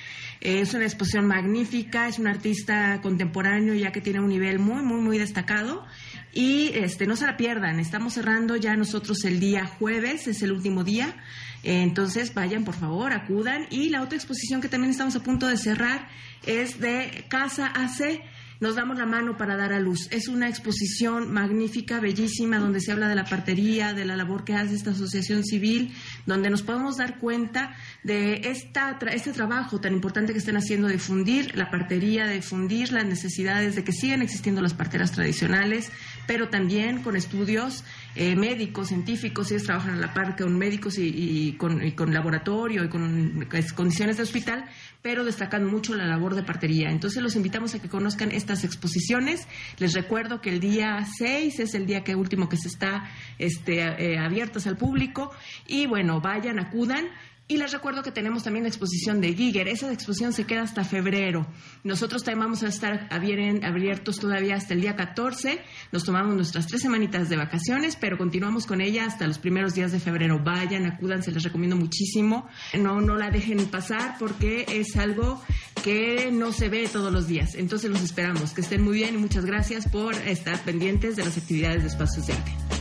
Es 0.41 0.73
una 0.73 0.85
exposición 0.85 1.27
magnífica, 1.27 2.07
es 2.07 2.17
un 2.17 2.25
artista 2.25 2.99
contemporáneo 3.01 3.75
ya 3.75 3.91
que 3.91 4.01
tiene 4.01 4.19
un 4.19 4.29
nivel 4.29 4.57
muy, 4.57 4.81
muy, 4.81 4.99
muy 4.99 5.17
destacado. 5.19 5.85
Y 6.33 6.71
este, 6.73 7.05
no 7.05 7.15
se 7.15 7.27
la 7.27 7.37
pierdan, 7.37 7.79
estamos 7.79 8.13
cerrando 8.13 8.55
ya 8.55 8.75
nosotros 8.75 9.23
el 9.25 9.39
día 9.39 9.67
jueves, 9.67 10.27
es 10.27 10.41
el 10.41 10.51
último 10.51 10.83
día. 10.83 11.15
Entonces 11.61 12.33
vayan, 12.33 12.65
por 12.65 12.73
favor, 12.73 13.13
acudan. 13.13 13.67
Y 13.69 13.89
la 13.89 14.01
otra 14.01 14.17
exposición 14.17 14.61
que 14.61 14.67
también 14.67 14.89
estamos 14.89 15.15
a 15.15 15.21
punto 15.21 15.47
de 15.47 15.57
cerrar 15.57 16.07
es 16.47 16.79
de 16.79 17.25
Casa 17.29 17.67
AC 17.67 18.21
nos 18.61 18.75
damos 18.75 18.97
la 18.97 19.07
mano 19.07 19.37
para 19.37 19.57
dar 19.57 19.73
a 19.73 19.79
luz. 19.79 20.07
Es 20.11 20.27
una 20.27 20.47
exposición 20.47 21.33
magnífica, 21.33 21.99
bellísima, 21.99 22.59
donde 22.59 22.79
se 22.79 22.91
habla 22.91 23.09
de 23.09 23.15
la 23.15 23.25
partería, 23.25 23.93
de 23.93 24.05
la 24.05 24.15
labor 24.15 24.45
que 24.45 24.53
hace 24.53 24.75
esta 24.75 24.91
asociación 24.91 25.43
civil, 25.43 25.93
donde 26.27 26.51
nos 26.51 26.61
podemos 26.61 26.97
dar 26.97 27.17
cuenta 27.19 27.75
de 28.03 28.41
esta, 28.45 28.99
este 29.11 29.33
trabajo 29.33 29.81
tan 29.81 29.93
importante 29.93 30.31
que 30.31 30.39
están 30.39 30.57
haciendo 30.57 30.87
de 30.87 30.93
difundir 30.93 31.57
la 31.57 31.71
partería, 31.71 32.27
de 32.27 32.35
difundir 32.35 32.91
las 32.91 33.05
necesidades 33.05 33.75
de 33.75 33.83
que 33.83 33.93
sigan 33.93 34.21
existiendo 34.21 34.61
las 34.61 34.75
parteras 34.75 35.11
tradicionales, 35.11 35.91
pero 36.27 36.49
también 36.49 37.01
con 37.03 37.15
estudios 37.15 37.83
eh, 38.15 38.35
médicos, 38.35 38.89
científicos, 38.89 39.51
ellos 39.51 39.63
trabajan 39.63 39.95
a 39.95 39.97
la 39.97 40.13
par 40.13 40.35
con 40.35 40.57
médicos 40.57 40.97
y, 40.97 41.53
con, 41.57 41.83
y 41.85 41.93
con, 41.93 42.13
laboratorio 42.13 42.83
y 42.83 42.89
con 42.89 43.47
condiciones 43.75 44.17
de 44.17 44.23
hospital, 44.23 44.65
pero 45.01 45.23
destacan 45.23 45.65
mucho 45.65 45.95
la 45.95 46.05
labor 46.05 46.35
de 46.35 46.43
partería. 46.43 46.89
Entonces 46.89 47.21
los 47.23 47.35
invitamos 47.35 47.73
a 47.75 47.81
que 47.81 47.89
conozcan 47.89 48.31
estas 48.31 48.63
exposiciones. 48.63 49.47
Les 49.79 49.93
recuerdo 49.93 50.41
que 50.41 50.49
el 50.49 50.59
día 50.59 51.05
6 51.17 51.59
es 51.59 51.73
el 51.73 51.85
día 51.85 52.03
que 52.03 52.15
último 52.15 52.49
que 52.49 52.57
se 52.57 52.67
está 52.67 53.09
este, 53.39 53.79
eh, 53.79 54.17
abiertas 54.19 54.67
al 54.67 54.77
público 54.77 55.31
y 55.67 55.87
bueno, 55.87 56.21
vayan, 56.21 56.59
acudan. 56.59 57.07
Y 57.51 57.57
les 57.57 57.73
recuerdo 57.73 58.01
que 58.01 58.13
tenemos 58.13 58.43
también 58.43 58.63
la 58.63 58.69
exposición 58.69 59.19
de 59.19 59.33
Giger. 59.33 59.67
Esa 59.67 59.91
exposición 59.91 60.31
se 60.31 60.45
queda 60.45 60.61
hasta 60.61 60.85
febrero. 60.85 61.45
Nosotros 61.83 62.23
también 62.23 62.45
vamos 62.45 62.63
a 62.63 62.69
estar 62.69 63.09
abiertos 63.11 64.19
todavía 64.19 64.55
hasta 64.55 64.73
el 64.73 64.79
día 64.79 64.95
14. 64.95 65.61
Nos 65.91 66.05
tomamos 66.05 66.33
nuestras 66.33 66.67
tres 66.67 66.81
semanitas 66.81 67.27
de 67.27 67.35
vacaciones, 67.35 67.97
pero 67.97 68.17
continuamos 68.17 68.65
con 68.65 68.79
ella 68.79 69.05
hasta 69.05 69.27
los 69.27 69.37
primeros 69.37 69.73
días 69.73 69.91
de 69.91 69.99
febrero. 69.99 70.39
Vayan, 70.41 70.85
acudan, 70.85 71.23
se 71.23 71.33
les 71.33 71.43
recomiendo 71.43 71.75
muchísimo. 71.75 72.47
No, 72.79 73.01
no 73.01 73.17
la 73.17 73.31
dejen 73.31 73.65
pasar 73.65 74.15
porque 74.17 74.65
es 74.69 74.95
algo 74.95 75.43
que 75.83 76.31
no 76.31 76.53
se 76.53 76.69
ve 76.69 76.87
todos 76.87 77.11
los 77.11 77.27
días. 77.27 77.55
Entonces 77.55 77.91
los 77.91 78.01
esperamos. 78.01 78.53
Que 78.53 78.61
estén 78.61 78.81
muy 78.81 78.93
bien 78.93 79.15
y 79.15 79.17
muchas 79.17 79.43
gracias 79.43 79.89
por 79.89 80.15
estar 80.15 80.57
pendientes 80.63 81.17
de 81.17 81.25
las 81.25 81.37
actividades 81.37 81.81
de 81.81 81.89
Espacios 81.89 82.27
de 82.27 82.33
Arte. 82.33 82.80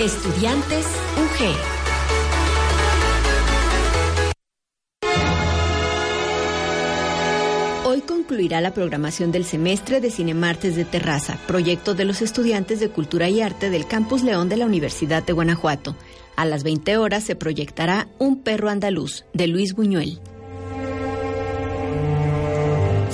Estudiantes 0.00 0.84
UG. 1.16 1.56
Hoy 7.86 8.02
concluirá 8.02 8.60
la 8.60 8.74
programación 8.74 9.32
del 9.32 9.46
semestre 9.46 10.02
de 10.02 10.10
Cinemartes 10.10 10.76
de 10.76 10.84
Terraza, 10.84 11.38
proyecto 11.46 11.94
de 11.94 12.04
los 12.04 12.20
estudiantes 12.20 12.78
de 12.78 12.90
Cultura 12.90 13.30
y 13.30 13.40
Arte 13.40 13.70
del 13.70 13.86
Campus 13.86 14.22
León 14.22 14.50
de 14.50 14.58
la 14.58 14.66
Universidad 14.66 15.22
de 15.22 15.32
Guanajuato. 15.32 15.96
A 16.36 16.44
las 16.44 16.62
20 16.62 16.98
horas 16.98 17.24
se 17.24 17.34
proyectará 17.34 18.06
Un 18.18 18.42
perro 18.42 18.68
andaluz, 18.68 19.24
de 19.32 19.46
Luis 19.46 19.72
Buñuel. 19.72 20.20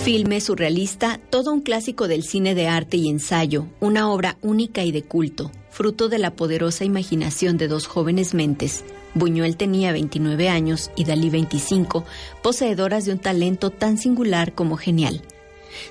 Filme 0.05 0.41
surrealista, 0.41 1.21
todo 1.31 1.53
un 1.53 1.61
clásico 1.61 2.09
del 2.09 2.25
cine 2.25 2.57
de 2.57 2.67
arte 2.67 2.97
y 2.97 3.09
ensayo, 3.09 3.69
una 3.79 4.11
obra 4.11 4.37
única 4.43 4.83
y 4.83 4.91
de 4.91 5.05
culto, 5.05 5.53
fruto 5.71 6.09
de 6.09 6.19
la 6.19 6.33
poderosa 6.33 6.85
imaginación 6.85 7.57
de 7.57 7.69
dos 7.69 7.87
jóvenes 7.87 8.35
mentes. 8.35 8.85
Buñuel 9.15 9.57
tenía 9.57 9.93
29 9.93 10.49
años 10.49 10.91
y 10.97 11.05
Dalí 11.05 11.31
25, 11.31 12.05
poseedoras 12.43 13.05
de 13.05 13.13
un 13.13 13.21
talento 13.21 13.71
tan 13.71 13.97
singular 13.97 14.57
como 14.57 14.77
genial. 14.77 15.23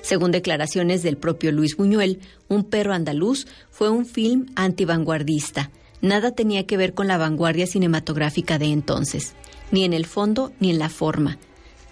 Según 0.02 0.30
declaraciones 0.30 1.02
del 1.02 1.16
propio 1.16 1.50
Luis 1.50 1.78
Buñuel, 1.78 2.20
Un 2.48 2.64
perro 2.64 2.92
andaluz 2.92 3.46
fue 3.70 3.88
un 3.88 4.04
film 4.04 4.44
antivanguardista. 4.56 5.70
Nada 6.02 6.32
tenía 6.32 6.66
que 6.66 6.76
ver 6.76 6.92
con 6.92 7.08
la 7.08 7.16
vanguardia 7.16 7.66
cinematográfica 7.66 8.58
de 8.58 8.66
entonces, 8.66 9.32
ni 9.70 9.84
en 9.84 9.94
el 9.94 10.04
fondo 10.04 10.52
ni 10.60 10.68
en 10.68 10.78
la 10.78 10.90
forma 10.90 11.38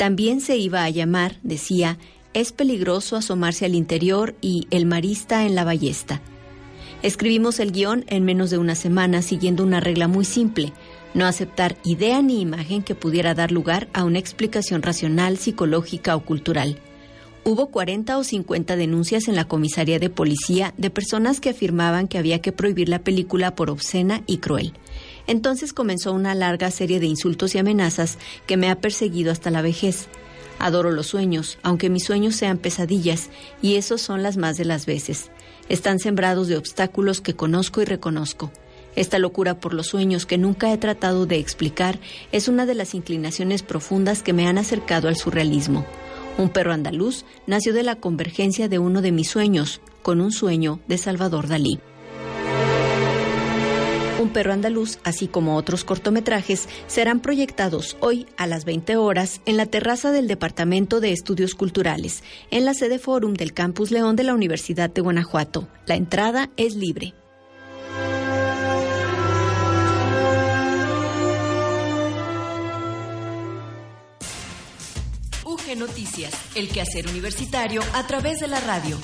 también 0.00 0.40
se 0.40 0.56
iba 0.56 0.82
a 0.82 0.88
llamar, 0.88 1.36
decía, 1.42 1.98
Es 2.32 2.52
peligroso 2.52 3.16
asomarse 3.16 3.66
al 3.66 3.74
interior 3.74 4.34
y 4.40 4.66
El 4.70 4.86
marista 4.86 5.44
en 5.44 5.54
la 5.54 5.62
ballesta. 5.62 6.22
Escribimos 7.02 7.60
el 7.60 7.70
guion 7.70 8.06
en 8.06 8.24
menos 8.24 8.48
de 8.48 8.56
una 8.56 8.76
semana 8.76 9.20
siguiendo 9.20 9.62
una 9.62 9.78
regla 9.78 10.08
muy 10.08 10.24
simple, 10.24 10.72
no 11.12 11.26
aceptar 11.26 11.76
idea 11.84 12.22
ni 12.22 12.40
imagen 12.40 12.82
que 12.82 12.94
pudiera 12.94 13.34
dar 13.34 13.52
lugar 13.52 13.90
a 13.92 14.04
una 14.04 14.18
explicación 14.18 14.80
racional, 14.80 15.36
psicológica 15.36 16.16
o 16.16 16.24
cultural. 16.24 16.78
Hubo 17.44 17.66
40 17.66 18.16
o 18.16 18.24
50 18.24 18.76
denuncias 18.76 19.28
en 19.28 19.36
la 19.36 19.48
comisaría 19.48 19.98
de 19.98 20.08
policía 20.08 20.72
de 20.78 20.88
personas 20.88 21.40
que 21.40 21.50
afirmaban 21.50 22.08
que 22.08 22.16
había 22.16 22.40
que 22.40 22.52
prohibir 22.52 22.88
la 22.88 23.00
película 23.00 23.54
por 23.54 23.68
obscena 23.68 24.22
y 24.26 24.38
cruel. 24.38 24.72
Entonces 25.30 25.72
comenzó 25.72 26.12
una 26.12 26.34
larga 26.34 26.72
serie 26.72 26.98
de 26.98 27.06
insultos 27.06 27.54
y 27.54 27.58
amenazas 27.58 28.18
que 28.48 28.56
me 28.56 28.68
ha 28.68 28.80
perseguido 28.80 29.30
hasta 29.30 29.52
la 29.52 29.62
vejez. 29.62 30.08
Adoro 30.58 30.90
los 30.90 31.06
sueños, 31.06 31.56
aunque 31.62 31.88
mis 31.88 32.02
sueños 32.02 32.34
sean 32.34 32.58
pesadillas, 32.58 33.30
y 33.62 33.76
esos 33.76 34.00
son 34.02 34.24
las 34.24 34.36
más 34.36 34.56
de 34.56 34.64
las 34.64 34.86
veces. 34.86 35.30
Están 35.68 36.00
sembrados 36.00 36.48
de 36.48 36.56
obstáculos 36.56 37.20
que 37.20 37.36
conozco 37.36 37.80
y 37.80 37.84
reconozco. 37.84 38.50
Esta 38.96 39.20
locura 39.20 39.60
por 39.60 39.72
los 39.72 39.86
sueños 39.86 40.26
que 40.26 40.36
nunca 40.36 40.72
he 40.72 40.78
tratado 40.78 41.26
de 41.26 41.38
explicar 41.38 42.00
es 42.32 42.48
una 42.48 42.66
de 42.66 42.74
las 42.74 42.92
inclinaciones 42.94 43.62
profundas 43.62 44.24
que 44.24 44.32
me 44.32 44.48
han 44.48 44.58
acercado 44.58 45.06
al 45.06 45.16
surrealismo. 45.16 45.86
Un 46.38 46.48
perro 46.48 46.72
andaluz 46.72 47.24
nació 47.46 47.72
de 47.72 47.84
la 47.84 47.94
convergencia 47.94 48.68
de 48.68 48.80
uno 48.80 49.00
de 49.00 49.12
mis 49.12 49.30
sueños 49.30 49.80
con 50.02 50.20
un 50.20 50.32
sueño 50.32 50.80
de 50.88 50.98
Salvador 50.98 51.46
Dalí. 51.46 51.78
Un 54.20 54.28
perro 54.28 54.52
andaluz, 54.52 54.98
así 55.02 55.28
como 55.28 55.56
otros 55.56 55.82
cortometrajes, 55.82 56.68
serán 56.88 57.20
proyectados 57.20 57.96
hoy 58.00 58.26
a 58.36 58.46
las 58.46 58.66
20 58.66 58.96
horas 58.96 59.40
en 59.46 59.56
la 59.56 59.64
terraza 59.64 60.12
del 60.12 60.28
Departamento 60.28 61.00
de 61.00 61.10
Estudios 61.10 61.54
Culturales, 61.54 62.22
en 62.50 62.66
la 62.66 62.74
sede 62.74 62.98
Fórum 62.98 63.32
del 63.32 63.54
Campus 63.54 63.90
León 63.90 64.16
de 64.16 64.24
la 64.24 64.34
Universidad 64.34 64.90
de 64.90 65.00
Guanajuato. 65.00 65.68
La 65.86 65.94
entrada 65.94 66.50
es 66.58 66.74
libre. 66.74 67.14
UG 75.46 75.78
Noticias, 75.78 76.34
el 76.56 76.68
quehacer 76.68 77.08
universitario 77.08 77.80
a 77.94 78.06
través 78.06 78.38
de 78.40 78.48
la 78.48 78.60
radio. 78.60 78.98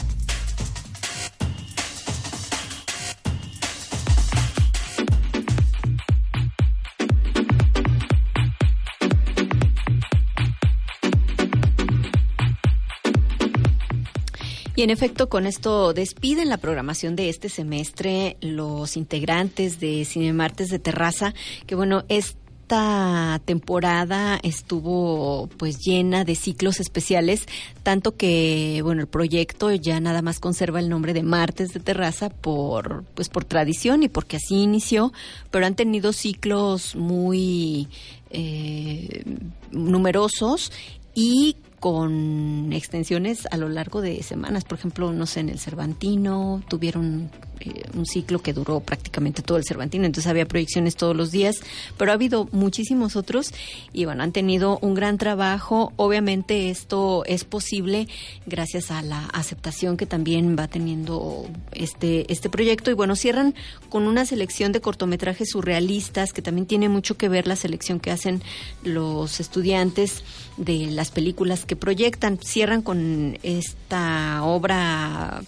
Y 14.76 14.82
en 14.82 14.90
efecto, 14.90 15.30
con 15.30 15.46
esto 15.46 15.94
despiden 15.94 16.50
la 16.50 16.58
programación 16.58 17.16
de 17.16 17.30
este 17.30 17.48
semestre 17.48 18.36
los 18.42 18.98
integrantes 18.98 19.80
de 19.80 20.04
Cine 20.04 20.34
Martes 20.34 20.68
de 20.68 20.78
Terraza, 20.78 21.32
que 21.66 21.74
bueno, 21.74 22.04
esta 22.10 23.40
temporada 23.46 24.38
estuvo 24.42 25.48
pues 25.56 25.78
llena 25.78 26.24
de 26.24 26.34
ciclos 26.34 26.78
especiales, 26.78 27.46
tanto 27.82 28.16
que 28.16 28.80
bueno, 28.82 29.00
el 29.00 29.06
proyecto 29.06 29.72
ya 29.72 29.98
nada 29.98 30.20
más 30.20 30.40
conserva 30.40 30.78
el 30.78 30.90
nombre 30.90 31.14
de 31.14 31.22
Martes 31.22 31.72
de 31.72 31.80
Terraza 31.80 32.28
por 32.28 33.04
pues 33.14 33.30
por 33.30 33.44
tradición 33.46 34.02
y 34.02 34.10
porque 34.10 34.36
así 34.36 34.56
inició, 34.56 35.10
pero 35.50 35.64
han 35.64 35.74
tenido 35.74 36.12
ciclos 36.12 36.96
muy 36.96 37.88
eh, 38.28 39.24
numerosos 39.70 40.70
y 41.14 41.56
con 41.80 42.72
extensiones 42.72 43.46
a 43.50 43.56
lo 43.56 43.68
largo 43.68 44.00
de 44.00 44.22
semanas. 44.22 44.64
Por 44.64 44.78
ejemplo, 44.78 45.12
no 45.12 45.26
sé, 45.26 45.40
en 45.40 45.48
el 45.48 45.58
Cervantino 45.58 46.62
tuvieron 46.68 47.30
eh, 47.60 47.82
un 47.94 48.06
ciclo 48.06 48.40
que 48.40 48.52
duró 48.52 48.80
prácticamente 48.80 49.42
todo 49.42 49.58
el 49.58 49.64
Cervantino, 49.64 50.04
entonces 50.04 50.30
había 50.30 50.46
proyecciones 50.46 50.96
todos 50.96 51.16
los 51.16 51.30
días, 51.30 51.56
pero 51.96 52.10
ha 52.10 52.14
habido 52.14 52.48
muchísimos 52.52 53.16
otros 53.16 53.52
y 53.92 54.04
bueno, 54.04 54.22
han 54.22 54.32
tenido 54.32 54.78
un 54.82 54.94
gran 54.94 55.18
trabajo. 55.18 55.92
Obviamente 55.96 56.70
esto 56.70 57.24
es 57.26 57.44
posible 57.44 58.08
gracias 58.46 58.90
a 58.90 59.02
la 59.02 59.26
aceptación 59.26 59.96
que 59.96 60.06
también 60.06 60.56
va 60.58 60.68
teniendo 60.68 61.46
este, 61.72 62.30
este 62.32 62.50
proyecto 62.50 62.90
y 62.90 62.94
bueno, 62.94 63.16
cierran 63.16 63.54
con 63.88 64.06
una 64.06 64.26
selección 64.26 64.72
de 64.72 64.80
cortometrajes 64.80 65.50
surrealistas 65.50 66.32
que 66.32 66.42
también 66.42 66.66
tiene 66.66 66.88
mucho 66.88 67.16
que 67.16 67.28
ver 67.28 67.46
la 67.46 67.56
selección 67.56 68.00
que 68.00 68.10
hacen 68.10 68.42
los 68.82 69.40
estudiantes 69.40 70.22
de 70.56 70.86
las 70.90 71.10
películas 71.10 71.64
que 71.64 71.76
proyectan. 71.76 72.38
Cierran 72.42 72.82
con 72.82 73.38
esta 73.42 74.42
obra 74.44 75.42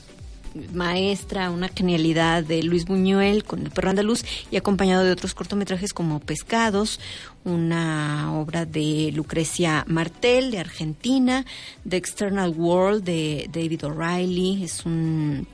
maestra, 0.72 1.50
una 1.50 1.68
genialidad 1.68 2.42
de 2.42 2.62
Luis 2.62 2.84
Buñuel 2.84 3.44
con 3.44 3.60
El 3.60 3.70
perro 3.70 3.90
andaluz 3.90 4.24
y 4.50 4.56
acompañado 4.56 5.04
de 5.04 5.12
otros 5.12 5.34
cortometrajes 5.34 5.92
como 5.92 6.20
Pescados, 6.20 7.00
una 7.44 8.32
obra 8.38 8.66
de 8.66 9.12
Lucrecia 9.14 9.84
Martel 9.86 10.50
de 10.50 10.58
Argentina, 10.58 11.44
The 11.88 11.96
External 11.96 12.50
World 12.50 13.04
de 13.04 13.48
David 13.52 13.86
O'Reilly, 13.86 14.64
es 14.64 14.84
un, 14.84 15.46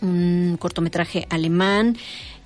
un 0.00 0.56
cortometraje 0.58 1.26
alemán. 1.30 1.96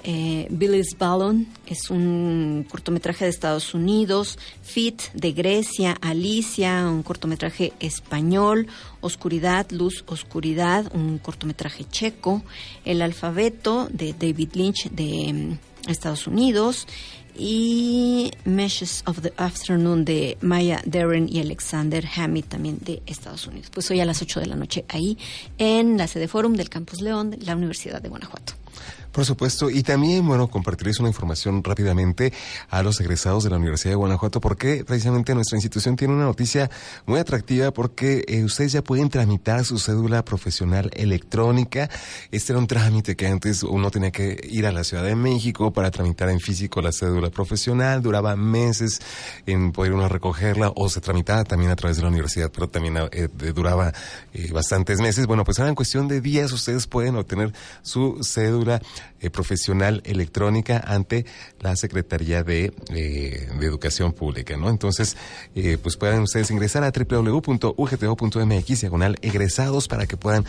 Eh, 0.02 0.46
Billy's 0.50 0.96
Ballon 0.98 1.46
es 1.66 1.90
un 1.90 2.66
cortometraje 2.70 3.24
de 3.24 3.30
Estados 3.30 3.74
Unidos, 3.74 4.38
Fit 4.62 5.02
de 5.12 5.32
Grecia, 5.32 5.96
Alicia, 6.00 6.88
un 6.88 7.02
cortometraje 7.02 7.74
español, 7.80 8.66
Oscuridad, 9.02 9.70
Luz, 9.70 10.04
Oscuridad, 10.06 10.90
un 10.94 11.18
cortometraje 11.18 11.84
checo, 11.84 12.42
El 12.84 13.02
alfabeto 13.02 13.88
de 13.92 14.14
David 14.14 14.50
Lynch 14.54 14.90
de 14.90 15.32
mm, 15.32 15.90
Estados 15.90 16.26
Unidos 16.26 16.86
y 17.36 18.30
Meshes 18.44 19.02
of 19.06 19.20
the 19.20 19.32
Afternoon 19.36 20.04
de 20.04 20.36
Maya 20.40 20.80
Deren 20.84 21.28
y 21.28 21.40
Alexander 21.40 22.06
Hamid 22.16 22.44
también 22.46 22.78
de 22.80 23.02
Estados 23.06 23.46
Unidos. 23.46 23.70
Pues 23.72 23.90
hoy 23.90 24.00
a 24.00 24.04
las 24.04 24.20
8 24.22 24.40
de 24.40 24.46
la 24.46 24.56
noche 24.56 24.84
ahí 24.88 25.16
en 25.58 25.96
la 25.96 26.06
sede 26.06 26.28
Forum 26.28 26.54
del 26.54 26.68
Campus 26.68 27.00
León 27.00 27.30
de 27.30 27.38
la 27.38 27.54
Universidad 27.54 28.00
de 28.02 28.08
Guanajuato. 28.08 28.54
Por 29.12 29.25
supuesto, 29.25 29.70
y 29.70 29.83
también, 29.83 30.27
bueno, 30.27 30.49
compartirles 30.49 31.01
una 31.01 31.09
información 31.09 31.64
rápidamente 31.64 32.33
a 32.68 32.83
los 32.83 33.01
egresados 33.01 33.42
de 33.42 33.51
la 33.51 33.57
Universidad 33.57 33.92
de 33.92 33.96
Guanajuato, 33.96 34.40
porque 34.40 34.85
precisamente 34.85 35.35
nuestra 35.35 35.57
institución 35.57 35.96
tiene 35.96 36.14
una 36.14 36.25
noticia 36.25 36.70
muy 37.07 37.18
atractiva, 37.18 37.73
porque 37.73 38.25
eh, 38.29 38.44
ustedes 38.44 38.73
ya 38.73 38.83
pueden 38.83 39.09
tramitar 39.09 39.64
su 39.64 39.79
cédula 39.79 40.25
profesional 40.25 40.90
electrónica. 40.94 41.90
Este 42.31 42.53
era 42.53 42.61
un 42.61 42.68
trámite 42.68 43.16
que 43.16 43.27
antes 43.27 43.64
uno 43.64 43.90
tenía 43.90 44.12
que 44.12 44.38
ir 44.49 44.66
a 44.66 44.73
la 44.73 44.85
Ciudad 44.85 45.03
de 45.03 45.16
México 45.16 45.73
para 45.73 45.90
tramitar 45.90 46.31
en 46.31 46.38
físico 46.38 46.81
la 46.81 46.92
cédula 46.92 47.31
profesional, 47.31 48.03
duraba 48.03 48.37
meses 48.37 49.01
en 49.46 49.73
poder 49.73 49.92
uno 49.92 50.09
recogerla, 50.09 50.73
o 50.77 50.88
se 50.88 51.01
tramitaba 51.01 51.42
también 51.42 51.73
a 51.73 51.77
través 51.77 51.96
de 51.96 52.05
la 52.05 52.09
universidad, 52.09 52.51
pero 52.53 52.68
también 52.68 52.96
eh, 53.11 53.29
duraba 53.55 53.92
eh, 54.33 54.53
bastantes 54.53 55.01
meses. 55.01 55.27
Bueno, 55.27 55.42
pues 55.44 55.59
ahora 55.59 55.70
en 55.70 55.75
cuestión 55.75 56.07
de 56.07 56.20
días 56.20 56.53
ustedes 56.53 56.87
pueden 56.87 57.16
obtener 57.16 57.53
su 57.83 58.20
cédula 58.23 58.81
eh, 59.20 59.28
profesional 59.30 60.02
electrónica 60.04 60.82
ante 60.86 61.26
la 61.60 61.76
Secretaría 61.76 62.42
de, 62.42 62.72
eh, 62.94 63.48
de 63.58 63.66
Educación 63.66 64.12
Pública, 64.12 64.56
¿no? 64.56 64.70
Entonces, 64.70 65.16
eh, 65.54 65.76
pues 65.82 65.96
pueden 65.96 66.20
ustedes 66.22 66.50
ingresar 66.50 66.84
a 66.84 66.90
www.ugto.mx 66.90 68.80
diagonal 68.80 69.18
egresados 69.20 69.88
para 69.88 70.06
que 70.06 70.16
puedan 70.16 70.44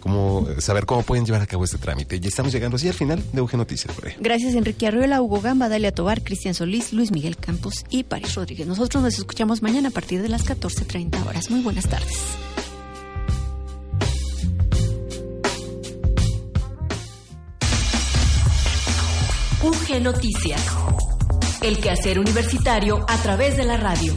como, 0.00 0.48
saber 0.58 0.84
cómo 0.84 1.02
pueden 1.02 1.24
llevar 1.24 1.42
a 1.42 1.46
cabo 1.46 1.64
este 1.64 1.78
trámite. 1.78 2.18
Y 2.22 2.26
estamos 2.26 2.52
llegando 2.52 2.76
así 2.76 2.88
al 2.88 2.94
final 2.94 3.22
de 3.32 3.40
UG 3.40 3.56
Noticias. 3.56 3.94
Gracias, 4.20 4.54
Enrique 4.54 4.86
Arruela, 4.86 5.22
Hugo 5.22 5.40
Gamba, 5.40 5.68
Dalia 5.68 5.92
Tobar, 5.92 6.22
Cristian 6.22 6.54
Solís, 6.54 6.92
Luis 6.92 7.12
Miguel 7.12 7.36
Campos 7.36 7.84
y 7.88 8.04
París 8.04 8.34
Rodríguez. 8.34 8.66
Nosotros 8.66 9.02
nos 9.02 9.18
escuchamos 9.18 9.62
mañana 9.62 9.88
a 9.88 9.92
partir 9.92 10.22
de 10.22 10.28
las 10.28 10.44
14.30 10.44 11.26
horas. 11.26 11.50
Muy 11.50 11.60
buenas 11.60 11.88
tardes. 11.88 12.18
UG 19.92 20.00
Noticias. 20.00 20.66
El 21.60 21.78
quehacer 21.78 22.18
universitario 22.18 23.04
a 23.08 23.16
través 23.18 23.56
de 23.58 23.64
la 23.64 23.76
radio. 23.76 24.14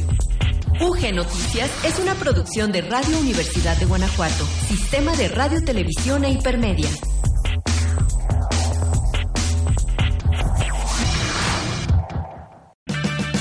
UG 0.79 1.13
Noticias 1.13 1.69
es 1.83 1.99
una 1.99 2.15
producción 2.15 2.71
de 2.71 2.81
Radio 2.81 3.19
Universidad 3.19 3.77
de 3.77 3.85
Guanajuato, 3.85 4.45
Sistema 4.67 5.15
de 5.15 5.27
Radio, 5.27 5.63
Televisión 5.63 6.23
e 6.23 6.31
Hipermedia. 6.31 6.89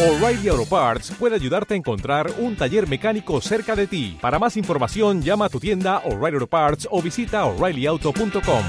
O'Reilly 0.01 0.49
Auto 0.49 0.66
Parts 0.66 1.12
puede 1.12 1.37
ayudarte 1.37 1.75
a 1.75 1.77
encontrar 1.77 2.33
un 2.38 2.57
taller 2.57 2.88
mecánico 2.88 3.40
cerca 3.40 3.77
de 3.77 3.87
ti. 3.87 4.18
Para 4.20 4.40
más 4.40 4.57
información, 4.57 5.23
llama 5.23 5.44
a 5.47 5.49
tu 5.49 5.61
tienda 5.61 5.99
O'Reilly 6.05 6.35
Auto 6.35 6.49
Parts 6.49 6.88
o 6.90 7.01
visita 7.01 7.44
oreillyauto.com. 7.44 8.64